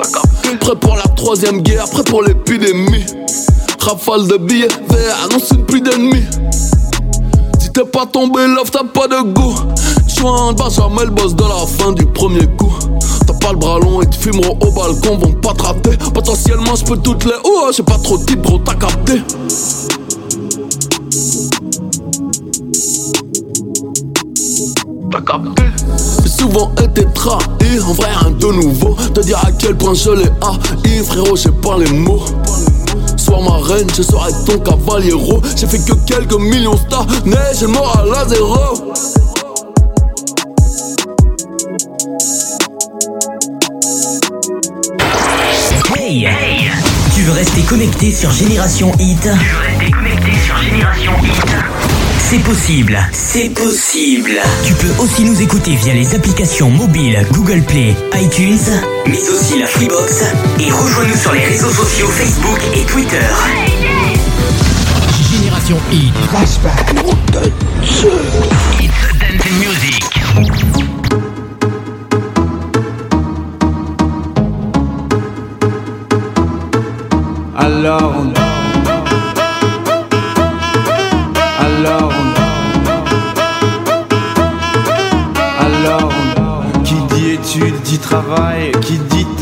[0.59, 3.05] Prêt pour la troisième guerre, prêt pour l'épidémie.
[3.79, 6.25] Rafale de billets verts, annonce une pluie d'ennemis.
[7.75, 9.53] T'es pas tombé, love, t'as pas de goût.
[10.07, 12.71] Joint, Benjamin, le boss de la fin du premier coup.
[13.27, 15.97] T'as pas le bras long et te fumeront au balcon, vont pas te rater.
[16.13, 17.33] Potentiellement, je peux toutes les.
[17.43, 19.21] Oh, j'ai pas trop de titres, bro, t'as capté.
[25.11, 25.63] T'as capté.
[26.25, 28.95] Souvent été trahi, en vrai rien de nouveau.
[29.13, 32.23] Te dire à quel point je l'ai haï, frérot, j'ai pas les mots.
[33.17, 35.41] Sois ma reine, je serai ton cavaliero.
[35.55, 38.55] J'ai fait que quelques millions stars, mais j'ai le à zéro.
[45.97, 46.27] Hey,
[47.15, 49.21] Tu veux rester connecté sur Génération Hit?
[49.21, 51.84] Tu veux rester connecté sur Génération Hit?
[52.27, 54.31] C'est possible, c'est possible.
[54.65, 58.57] Tu peux aussi nous écouter via les applications mobiles Google Play, iTunes,
[59.05, 60.23] mais aussi la Freebox
[60.59, 63.21] et rejoins-nous sur les réseaux sociaux Facebook et Twitter.
[65.31, 66.15] Génération Hit.
[66.31, 66.95] Flashback.
[68.81, 70.94] It's Dance Music.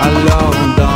[0.00, 0.95] alors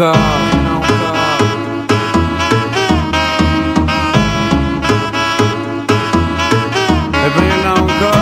[0.00, 0.12] cá.
[7.22, 8.14] É bem não cá.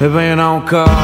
[0.00, 1.03] É bem não cá.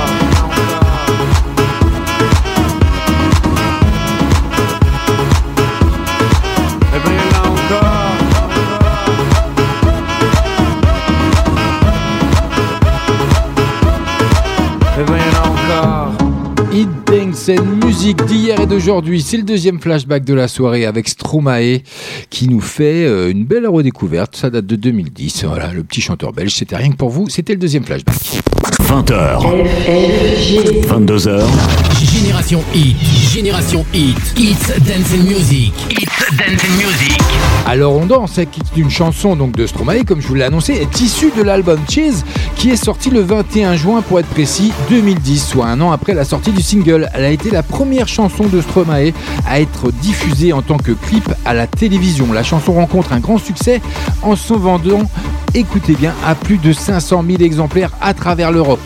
[17.31, 21.79] And Music d'hier et d'aujourd'hui, c'est le deuxième flashback de la soirée avec Stromae
[22.29, 24.35] qui nous fait euh, une belle redécouverte.
[24.35, 25.45] Ça date de 2010.
[25.45, 27.29] Voilà, le petit chanteur belge, c'était rien que pour vous.
[27.29, 28.17] C'était le deuxième flashback.
[28.81, 29.39] 20h.
[30.89, 31.43] 22h.
[32.03, 32.97] Génération Hit,
[33.33, 37.21] Génération Hit, Hits Dance and Music, Hits Dance and Music.
[37.67, 41.01] Alors on danse avec une chanson donc de Stromae, comme je vous l'ai annoncé, est
[41.01, 42.25] issue de l'album Cheese
[42.57, 46.25] qui est sorti le 21 juin pour être précis 2010, soit un an après la
[46.25, 47.09] sortie du single.
[47.21, 49.13] Elle a été la première chanson de Stromae
[49.47, 52.33] à être diffusée en tant que clip à la télévision.
[52.33, 53.83] La chanson rencontre un grand succès
[54.23, 55.03] en se vendant,
[55.53, 58.81] écoutez bien, à plus de 500 000 exemplaires à travers l'Europe.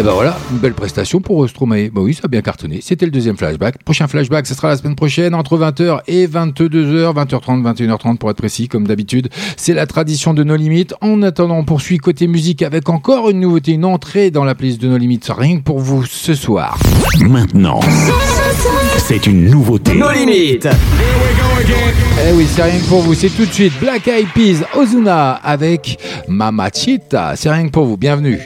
[0.00, 1.90] Et ben voilà, une belle prestation pour Stromae.
[1.92, 2.80] Bah oui, ça a bien cartonné.
[2.80, 3.84] C'était le deuxième flashback.
[3.84, 8.38] Prochain flashback, ce sera la semaine prochaine entre 20h et 22h, 20h30, 21h30 pour être
[8.38, 9.28] précis, comme d'habitude.
[9.58, 10.94] C'est la tradition de nos limites.
[11.02, 14.80] En attendant, on poursuit côté musique avec encore une nouveauté, une entrée dans la playlist
[14.80, 15.30] de nos limites.
[15.36, 16.78] Rien que pour vous ce soir.
[17.20, 17.80] Maintenant,
[18.96, 19.92] c'est une nouveauté.
[19.92, 20.66] Nos limites.
[22.26, 23.12] Eh oui, c'est rien que pour vous.
[23.12, 27.36] C'est tout de suite Black Eyed Peas, Ozuna avec Mamachita.
[27.36, 27.98] C'est rien que pour vous.
[27.98, 28.40] Bienvenue.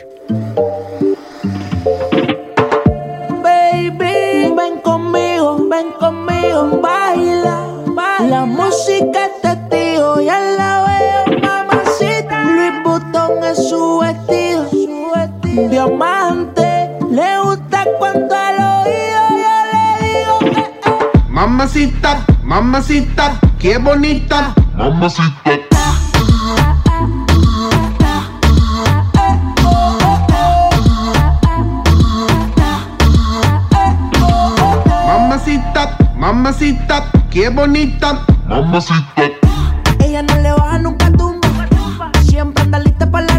[8.34, 12.42] La música es testigo, ya la veo, mamacita.
[12.42, 15.68] Luis Butón es su vestido, su vestido.
[15.68, 24.52] Diamante, le gusta cuando al oído yo le digo que Mamacita, mamacita, qué bonita.
[24.74, 25.83] Mamacita.
[36.24, 38.24] Mamacita, qué bonita.
[38.48, 39.24] Mamacita.
[40.02, 41.46] Ella no le baja nunca tumba.
[42.22, 43.38] Siempre anda lista para la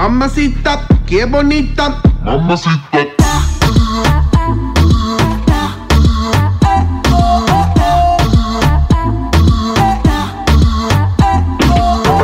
[0.00, 2.00] Mamacita, qué bonita.
[2.24, 2.80] Mamacita.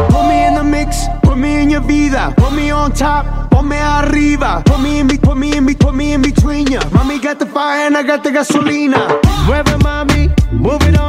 [0.09, 3.63] Put me in the mix, put me in your vida, put me on top, put
[3.63, 6.81] me arriba, put me in, put me in, put me in between ya.
[6.93, 9.21] Mommy got the fire and I got the gasolina.
[9.45, 11.06] Mueve mami, move it on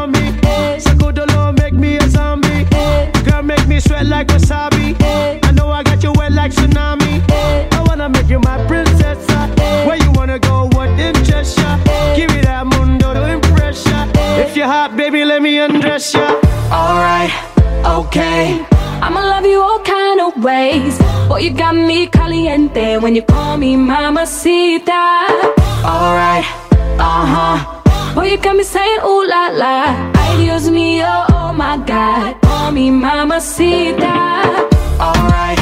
[21.47, 25.27] you got me caliente when you call me mamacita.
[25.81, 26.43] Alright,
[26.99, 28.13] uh huh.
[28.13, 30.11] Boy, you got me saying ooh la la.
[30.15, 32.35] Ay, Dios mío, oh my God.
[32.41, 34.67] Call me mamacita.
[34.99, 35.56] Alright,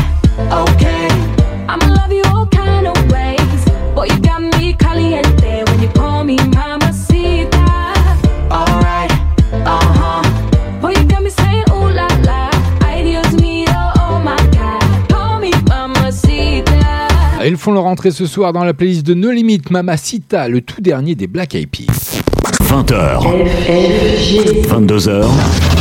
[17.66, 21.16] font leur entrée ce soir dans la playlist de No Limit Mamacita, le tout dernier
[21.16, 22.22] des Black Eyed Peas.
[22.62, 23.24] 20h,
[24.68, 25.75] 22h,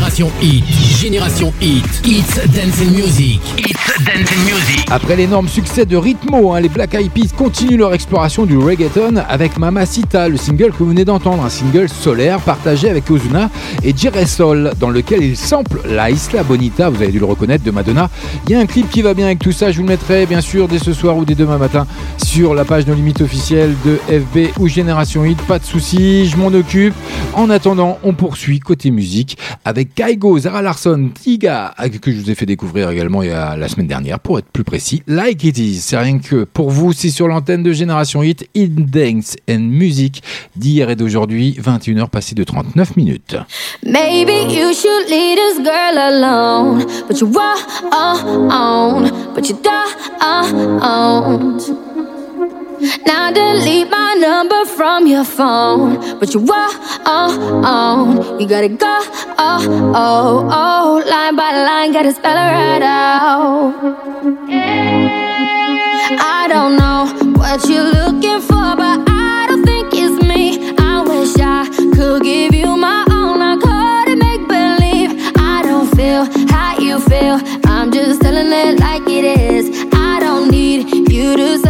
[0.00, 0.64] Génération Hit,
[0.98, 4.86] Génération Hit, Hits Dance and Music, Hits Dance and Music.
[4.90, 9.16] Après l'énorme succès de Ritmo, hein, les Black Eyed Peas continuent leur exploration du reggaeton
[9.28, 13.50] avec Mamacita, le single que vous venez d'entendre, un single solaire partagé avec Ozuna
[13.84, 13.94] et
[14.24, 18.08] Sol, dans lequel il sample la Isla Bonita, vous avez dû le reconnaître, de Madonna.
[18.46, 20.24] Il y a un clip qui va bien avec tout ça, je vous le mettrai
[20.24, 21.86] bien sûr dès ce soir ou dès demain matin
[22.24, 26.38] sur la page No Limite officielle de FB ou Génération Hit, pas de soucis, je
[26.38, 26.94] m'en occupe.
[27.34, 32.34] En attendant, on poursuit côté musique avec Kaigo, Zara Larson, Tiga, que je vous ai
[32.34, 35.02] fait découvrir également il y a la semaine dernière, pour être plus précis.
[35.06, 38.68] Like It Is, c'est rien que pour vous, c'est sur l'antenne de Génération Hit, In
[38.78, 40.22] Dance and Music,
[40.56, 43.36] d'hier et d'aujourd'hui, 21h passées de 39 minutes.
[43.84, 46.84] Maybe you should leave this girl alone.
[47.08, 49.70] But you won't, but you don't.
[53.06, 56.18] Now delete my number from your phone.
[56.18, 56.72] But you won't,
[58.40, 59.00] you gotta go.
[59.38, 61.02] Oh, oh, oh.
[61.06, 63.74] Line by line, gotta spell it right out.
[66.22, 67.06] I don't know
[67.38, 70.72] what you're looking for, but I don't think it's me.
[70.78, 73.42] I wish I could give you my all.
[73.42, 75.12] I couldn't make believe.
[75.36, 77.40] I don't feel how you feel.
[77.66, 79.68] I'm just telling it like it is.
[79.92, 81.69] I don't need you to say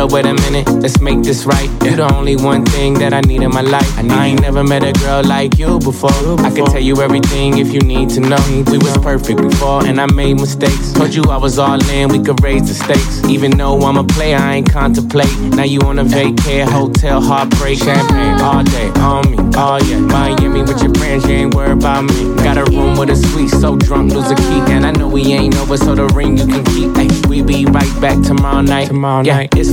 [0.00, 1.68] hold up, wait a minute, let's make this right.
[1.84, 3.98] You the only one thing that I need in my life.
[3.98, 6.10] I, ain't never met a girl like you before.
[6.40, 8.64] I can tell you everything if you need to know.
[8.70, 10.92] We was perfect before, and I made mistakes.
[10.92, 13.22] Told you I was all in, we could raise the stakes.
[13.28, 15.34] Even though I'm a player, I ain't contemplate.
[15.56, 19.36] Now you on a vacay, hotel, heartbreak, champagne all day on me.
[19.56, 22.34] Oh yeah, Miami with your friends, you ain't worried about me.
[22.36, 24.60] Got a room with a suite, so drunk, lose a key.
[24.72, 26.96] And I know we ain't over, so the ring you can keep.
[26.96, 28.88] Ay, we be right back tomorrow night.
[28.88, 29.56] Tomorrow yeah, night.
[29.56, 29.72] it's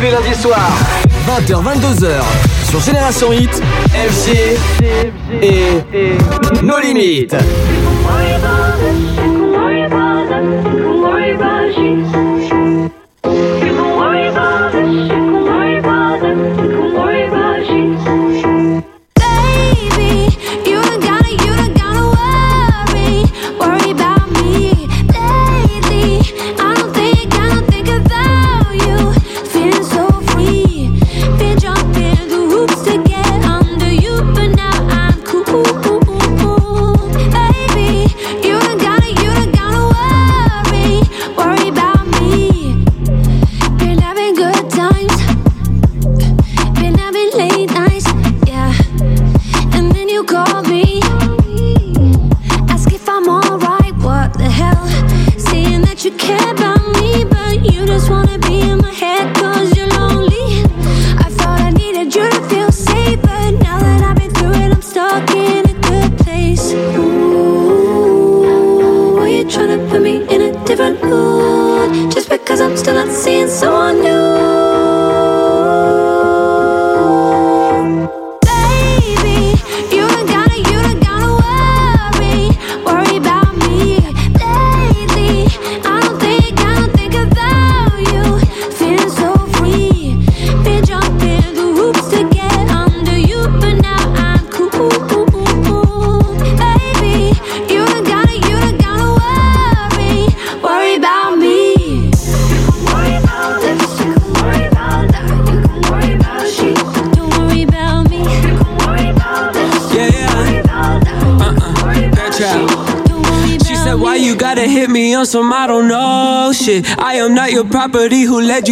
[0.00, 0.72] Tous- les lundis soirs,
[1.26, 2.22] 20h, 22h,
[2.70, 3.62] sur Génération Hit,
[3.92, 4.56] FG
[5.42, 6.16] et
[6.62, 7.36] nos limites.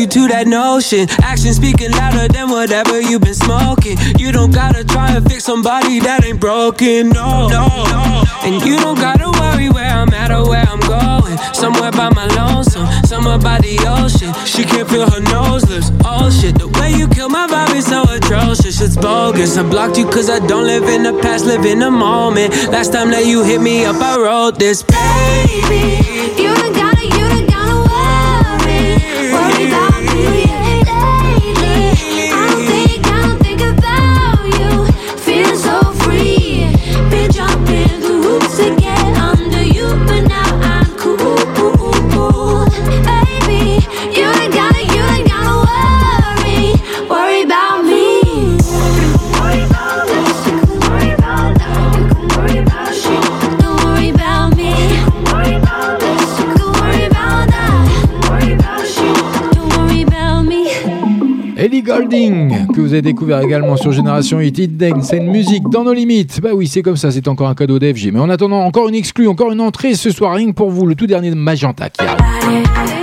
[0.08, 1.06] To that notion?
[1.22, 3.96] Action speaking louder than whatever you've been smoking.
[4.18, 8.24] You don't gotta try and fix somebody that ain't broken, no, no, no.
[8.44, 11.36] And you don't gotta worry where I'm at or where I'm going.
[11.52, 14.32] Somewhere by my lonesome, somewhere by the ocean.
[14.46, 16.58] She can't feel her nose lips, oh shit.
[16.58, 19.56] The way you kill my vibe is so atrocious, it's bogus.
[19.56, 22.54] I blocked you cause I don't live in the past, live in the moment.
[22.70, 26.47] Last time that you hit me up, I wrote this, baby.
[62.08, 66.40] Que vous avez découvert également sur Génération Hit, Hit c'est une musique dans nos limites.
[66.40, 68.12] Bah oui, c'est comme ça, c'est encore un cadeau d'FG.
[68.12, 70.94] Mais en attendant, encore une exclue, encore une entrée ce soir, que pour vous, le
[70.94, 72.97] tout dernier de Magenta qui arrive.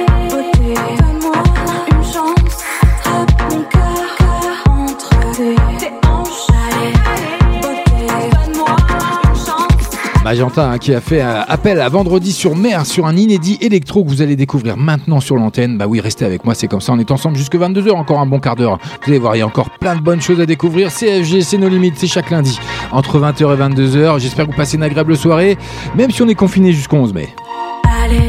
[10.25, 14.03] Magenta hein, qui a fait euh, appel à vendredi sur mer sur un inédit électro
[14.03, 15.77] que vous allez découvrir maintenant sur l'antenne.
[15.77, 16.93] Bah oui, restez avec moi, c'est comme ça.
[16.93, 18.79] On est ensemble jusque 22h, encore un bon quart d'heure.
[18.81, 20.91] Vous allez voir, il y a encore plein de bonnes choses à découvrir.
[20.91, 22.59] CFG, c'est nos limites, c'est chaque lundi
[22.91, 24.19] entre 20h et 22h.
[24.19, 25.59] J'espère que vous passez une agréable soirée,
[25.95, 27.29] même si on est confiné jusqu'au 11 mai.
[28.03, 28.27] Allez,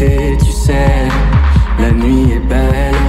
[0.00, 1.08] Tu sais,
[1.78, 2.99] la nuit est belle,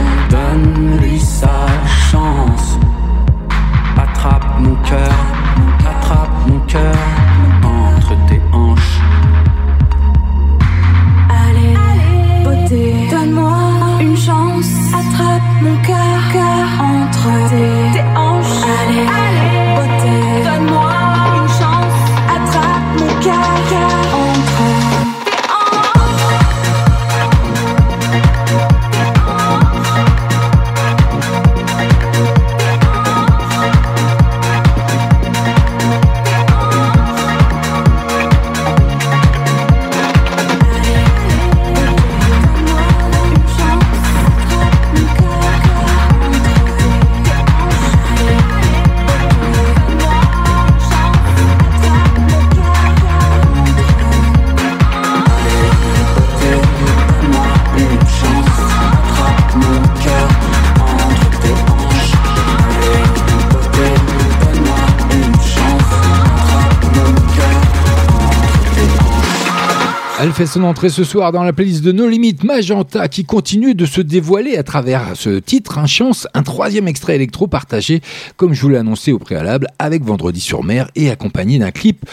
[70.46, 74.02] son entrée ce soir dans la playlist de No Limit Magenta qui continue de se
[74.02, 78.02] dévoiler à travers ce titre, un chance, un troisième extrait électro partagé,
[78.38, 82.06] comme je vous l'ai annoncé au préalable, avec Vendredi sur mer et accompagné d'un clip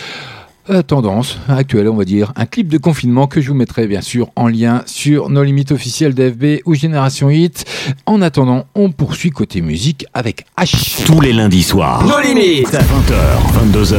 [0.70, 2.32] euh, tendance actuelle, on va dire.
[2.36, 5.72] Un clip de confinement que je vous mettrai bien sûr en lien sur nos limites
[5.72, 7.64] officielles d'FB ou Génération Hit.
[8.06, 11.04] En attendant, on poursuit côté musique avec H.
[11.06, 12.04] Tous les lundis soirs.
[12.04, 13.96] Nos limites 20h, 22h.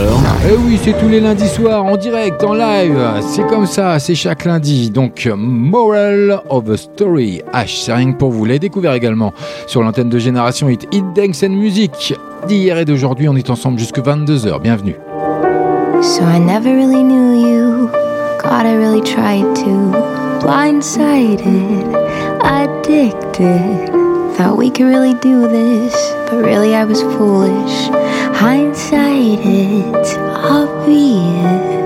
[0.49, 2.97] Eh oui, c'est tous les lundis soirs en direct, en live.
[3.21, 4.89] C'est comme ça, c'est chaque lundi.
[4.89, 7.41] Donc, Moral of the Story.
[7.53, 8.45] H, c'est rien que pour vous.
[8.45, 9.33] L'avez découvert également
[9.67, 10.87] sur l'antenne de Génération Hit.
[10.91, 12.13] Hit Dance and Music.
[12.47, 14.61] D'hier et d'aujourd'hui, on est ensemble jusque 22h.
[14.61, 14.95] Bienvenue.
[16.01, 17.87] So I never really knew you.
[18.41, 19.69] God, I really tried to.
[20.41, 21.93] Blindsided,
[22.41, 23.89] addicted.
[24.37, 25.93] Thought we could really do this,
[26.29, 27.89] but really I was foolish.
[28.37, 31.78] Hindsight, it's obvious.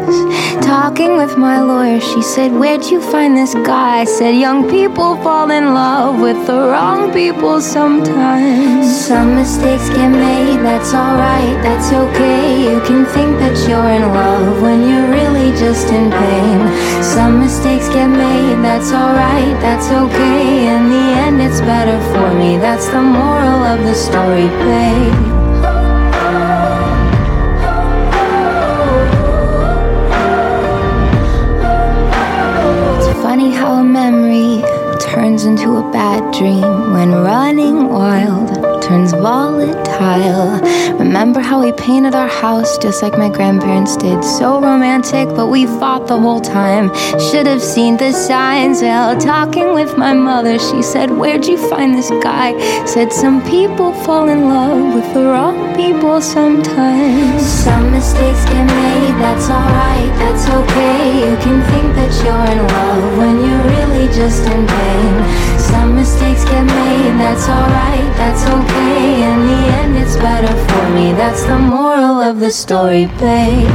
[0.73, 3.99] Talking with my lawyer, she said, Where'd you find this guy?
[3.99, 8.89] I said, Young people fall in love with the wrong people sometimes.
[8.89, 12.73] Some mistakes get made, that's alright, that's okay.
[12.73, 16.59] You can think that you're in love when you're really just in pain.
[17.03, 20.75] Some mistakes get made, that's alright, that's okay.
[20.75, 22.57] In the end, it's better for me.
[22.57, 25.42] That's the moral of the story, babe.
[33.93, 34.63] Memory
[34.99, 40.59] turns into a bad dream when running wild turns volatile.
[40.97, 44.21] Remember how we painted our house just like my grandparents did?
[44.23, 46.93] So romantic, but we fought the whole time.
[47.17, 48.81] Should have seen the signs.
[48.81, 52.49] Well, talking with my mother, she said, Where'd you find this guy?
[52.85, 57.41] Said, Some people fall in love with the wrong people sometimes.
[57.41, 61.29] Some mistakes get made, that's alright, that's okay.
[61.29, 65.52] You can think that you're in love when you're really just in pain.
[65.73, 69.23] Some mistakes get made, that's alright, that's okay.
[69.31, 71.11] In the end, it's better for me.
[71.13, 73.67] That's the moral of the story, babe.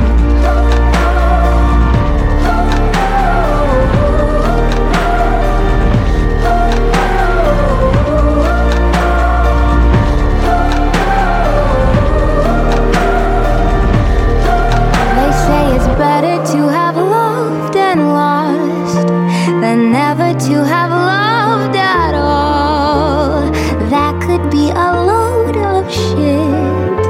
[15.16, 19.09] They say it's better to have loved and lost
[19.62, 21.28] than never to have loved
[24.29, 27.01] could be a load of shit,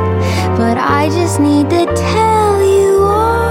[0.56, 1.84] but I just need to
[2.14, 3.48] tell you all.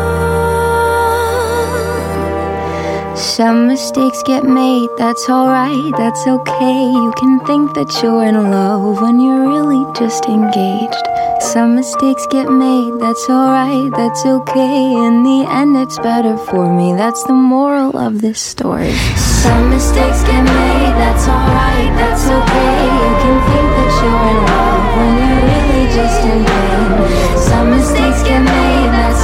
[3.18, 6.82] Some mistakes get made, that's alright, that's okay.
[6.94, 11.17] You can think that you're in love when you're really just engaged.
[11.40, 14.94] Some mistakes get made, that's alright, that's okay.
[15.06, 16.94] In the end, it's better for me.
[16.94, 18.94] That's the moral of this story.
[19.16, 22.84] Some mistakes get made, that's alright, that's okay.
[22.90, 27.38] You can think that you're in love when you're really just in pain.
[27.38, 29.17] Some mistakes get made, that's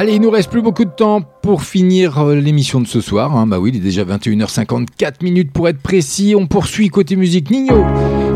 [0.00, 3.34] Allez, il nous reste plus beaucoup de temps pour finir euh, l'émission de ce soir.
[3.36, 3.48] hein.
[3.48, 6.36] Bah oui, il est déjà 21h54 minutes pour être précis.
[6.38, 7.84] On poursuit côté musique Nino.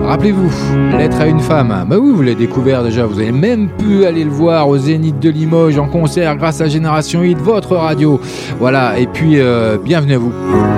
[0.06, 0.50] Rappelez-vous,
[0.98, 1.86] Lettre à une femme.
[1.88, 3.06] Bah oui, vous l'avez découvert déjà.
[3.06, 6.68] Vous avez même pu aller le voir au Zénith de Limoges en concert grâce à
[6.68, 8.20] Génération Hit, votre radio.
[8.58, 10.32] Voilà, et puis euh, bienvenue à vous.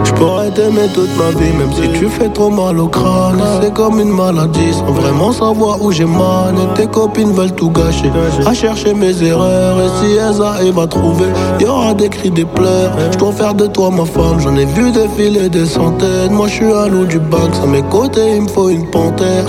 [0.05, 3.43] Je pourrais t'aimer toute ma vie, même si tu fais trop mal au crâne.
[3.63, 6.55] C'est comme une maladie, sans vraiment savoir où j'ai mal.
[6.55, 8.11] Et tes copines veulent tout gâcher,
[8.47, 9.81] à chercher mes erreurs.
[9.81, 11.27] Et si elles arrivent à trouver,
[11.61, 12.93] y aura des cris, des pleurs.
[13.13, 16.33] Je dois faire de toi ma femme, j'en ai vu défiler des centaines.
[16.33, 18.87] Moi je suis un loup du bac, à mes côtés il me faut une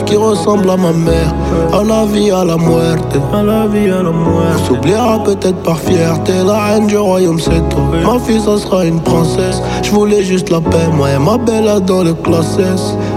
[0.05, 1.33] qui ressemble à ma mère.
[1.73, 3.17] À la vie, à la muerte.
[3.33, 4.59] À la vie, à la muerte.
[4.61, 7.81] On s'oubliera peut-être par fierté, la reine du royaume c'est toi.
[8.03, 11.69] Ma fille ça sera une princesse, je voulais juste la paix, moi et ma belle
[11.85, 12.57] dans le classe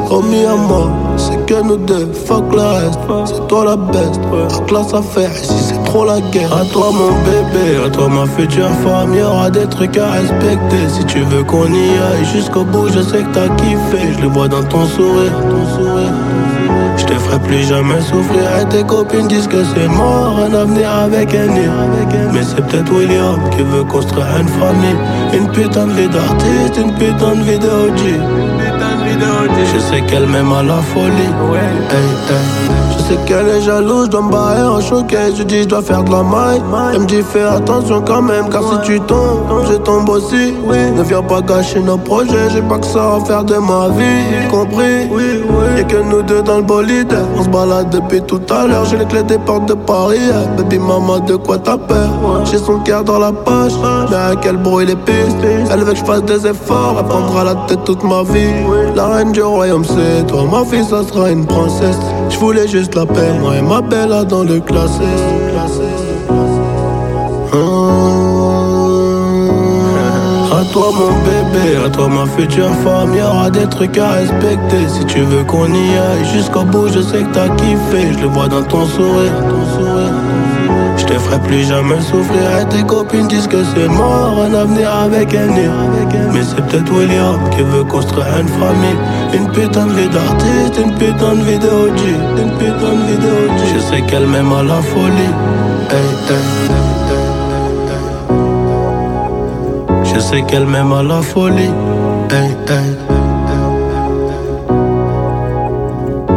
[0.08, 0.10] S.
[0.10, 2.98] Oh mi amor, c'est que nous deux, fuck le reste.
[3.26, 6.52] C'est toi la best, la classe à faire, ici c'est trop la guerre.
[6.52, 10.88] À toi mon bébé, à toi ma future femme, y aura des trucs à respecter.
[10.88, 14.12] Si tu veux qu'on y aille jusqu'au bout, je sais que t'as kiffé.
[14.16, 16.12] Je le vois dans ton sourire, ton sourire.
[16.96, 20.90] Je te ferai plus jamais souffrir et tes copines disent que c'est mort Un avenir
[20.90, 21.46] avec un
[22.32, 24.96] Mais c'est peut-être William qui veut construire une famille
[25.32, 28.67] Une putain de vie d'artiste, une putain de vie de
[29.64, 31.30] Je sais qu'elle m'aime à la folie.
[32.90, 35.82] Je sais qu'elle est jalouse, je dois me barrer en showcase Je dis je dois
[35.82, 36.60] faire de la maille.
[36.92, 40.54] Elle me dit fais attention quand même Car si tu tombes, je tombe aussi.
[40.96, 44.48] Ne viens pas gâcher nos projets J'ai pas que ça à faire de ma vie.
[44.50, 45.08] Compris?
[45.76, 47.16] Y'a que nous deux dans le bolide.
[47.36, 50.18] On se balade depuis tout à l'heure J'ai les clés des portes de Paris.
[50.56, 52.10] Baby maman de quoi t'as peur?
[52.50, 53.72] J'ai son cœur dans la poche
[54.10, 55.36] Mais à quel bruit les pistes?
[55.70, 58.52] Elle veut que je fasse des efforts Elle prendra la tête toute ma vie.
[58.94, 61.98] La reine du royaume c'est toi Ma fille ça sera une princesse.
[62.30, 65.04] Je voulais juste la paix Moi et ma belle là dans le classé.
[70.50, 74.88] À toi mon bébé, à toi ma future femme, y aura des trucs à respecter.
[74.88, 78.26] Si tu veux qu'on y aille jusqu'au bout, je sais que t'as kiffé, je le
[78.26, 79.32] vois dans ton sourire.
[81.08, 84.94] Je te ferai plus jamais souffrir et tes copines disent que c'est mort, un avenir
[84.94, 85.70] avec un nid.
[86.34, 88.98] Mais c'est peut-être William qui veut construire une famille.
[89.32, 93.74] Une putain de vie d'artiste, une putain de vie de une putain de vie de.
[93.74, 95.32] Je sais qu'elle m'aime à la folie.
[100.04, 101.70] Je sais qu'elle m'aime à la folie.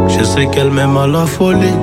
[0.08, 1.76] Je sais qu'elle m'aime à la folie.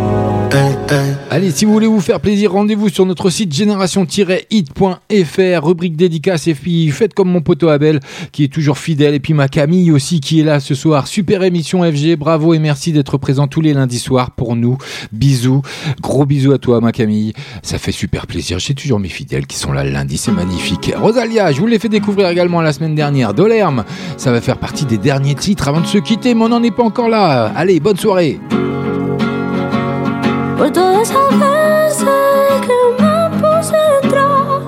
[1.31, 6.56] Allez, si vous voulez vous faire plaisir, rendez-vous sur notre site génération-hit.fr, rubrique dédicace, et
[6.56, 7.99] puis faites comme mon poteau Abel,
[8.31, 11.06] qui est toujours fidèle, et puis ma Camille aussi, qui est là ce soir.
[11.06, 14.80] Super émission FG, bravo et merci d'être présent tous les lundis soirs pour nous.
[15.11, 15.61] Bisous,
[16.01, 17.34] gros bisous à toi, ma Camille.
[17.61, 18.57] Ça fait super plaisir.
[18.57, 20.91] J'ai toujours mes fidèles qui sont là le lundi, c'est magnifique.
[20.97, 23.35] Rosalia, je vous l'ai fait découvrir également la semaine dernière.
[23.35, 23.85] Dolerme,
[24.18, 26.76] ça va faire partie des derniers titres avant de se quitter, mais on n'en est
[26.76, 27.53] pas encore là.
[27.56, 28.39] Allez, bonne soirée.
[30.60, 34.60] Por todas esas veces que me puse detrás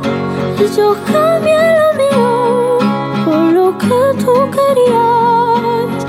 [0.58, 2.78] y yo cambié lo mío
[3.26, 6.06] por lo que tú querías.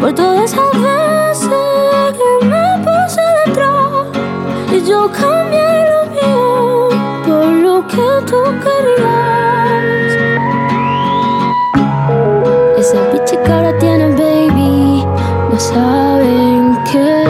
[0.00, 4.06] Por todas esas veces que me puse detrás
[4.72, 6.88] y yo cambié lo mío
[7.24, 10.10] por lo que tú querías.
[12.76, 15.06] Esa bicha que ahora tiene baby
[15.52, 17.28] no saben qué.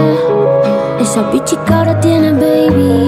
[1.00, 3.07] Esa bichi que ahora tiene baby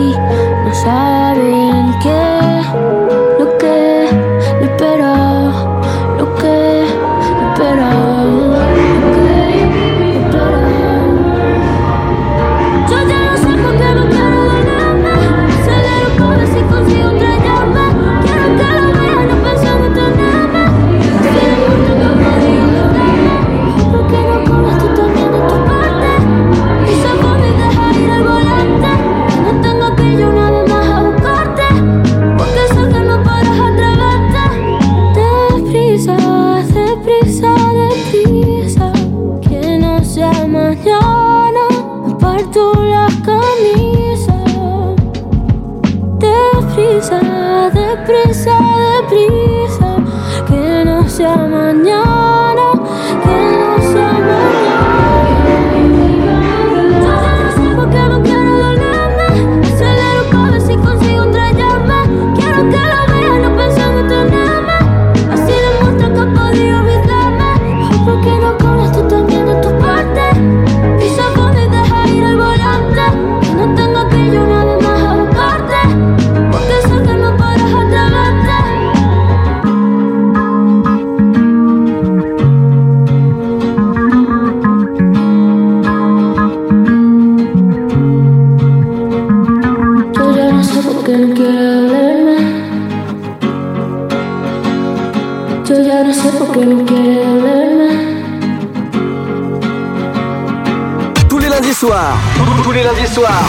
[101.81, 102.19] soirs,
[102.63, 103.43] tous les lundis soirs,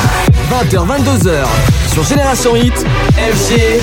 [0.50, 1.44] 20h, 22h,
[1.92, 2.86] sur Génération Hit,
[3.22, 3.82] FG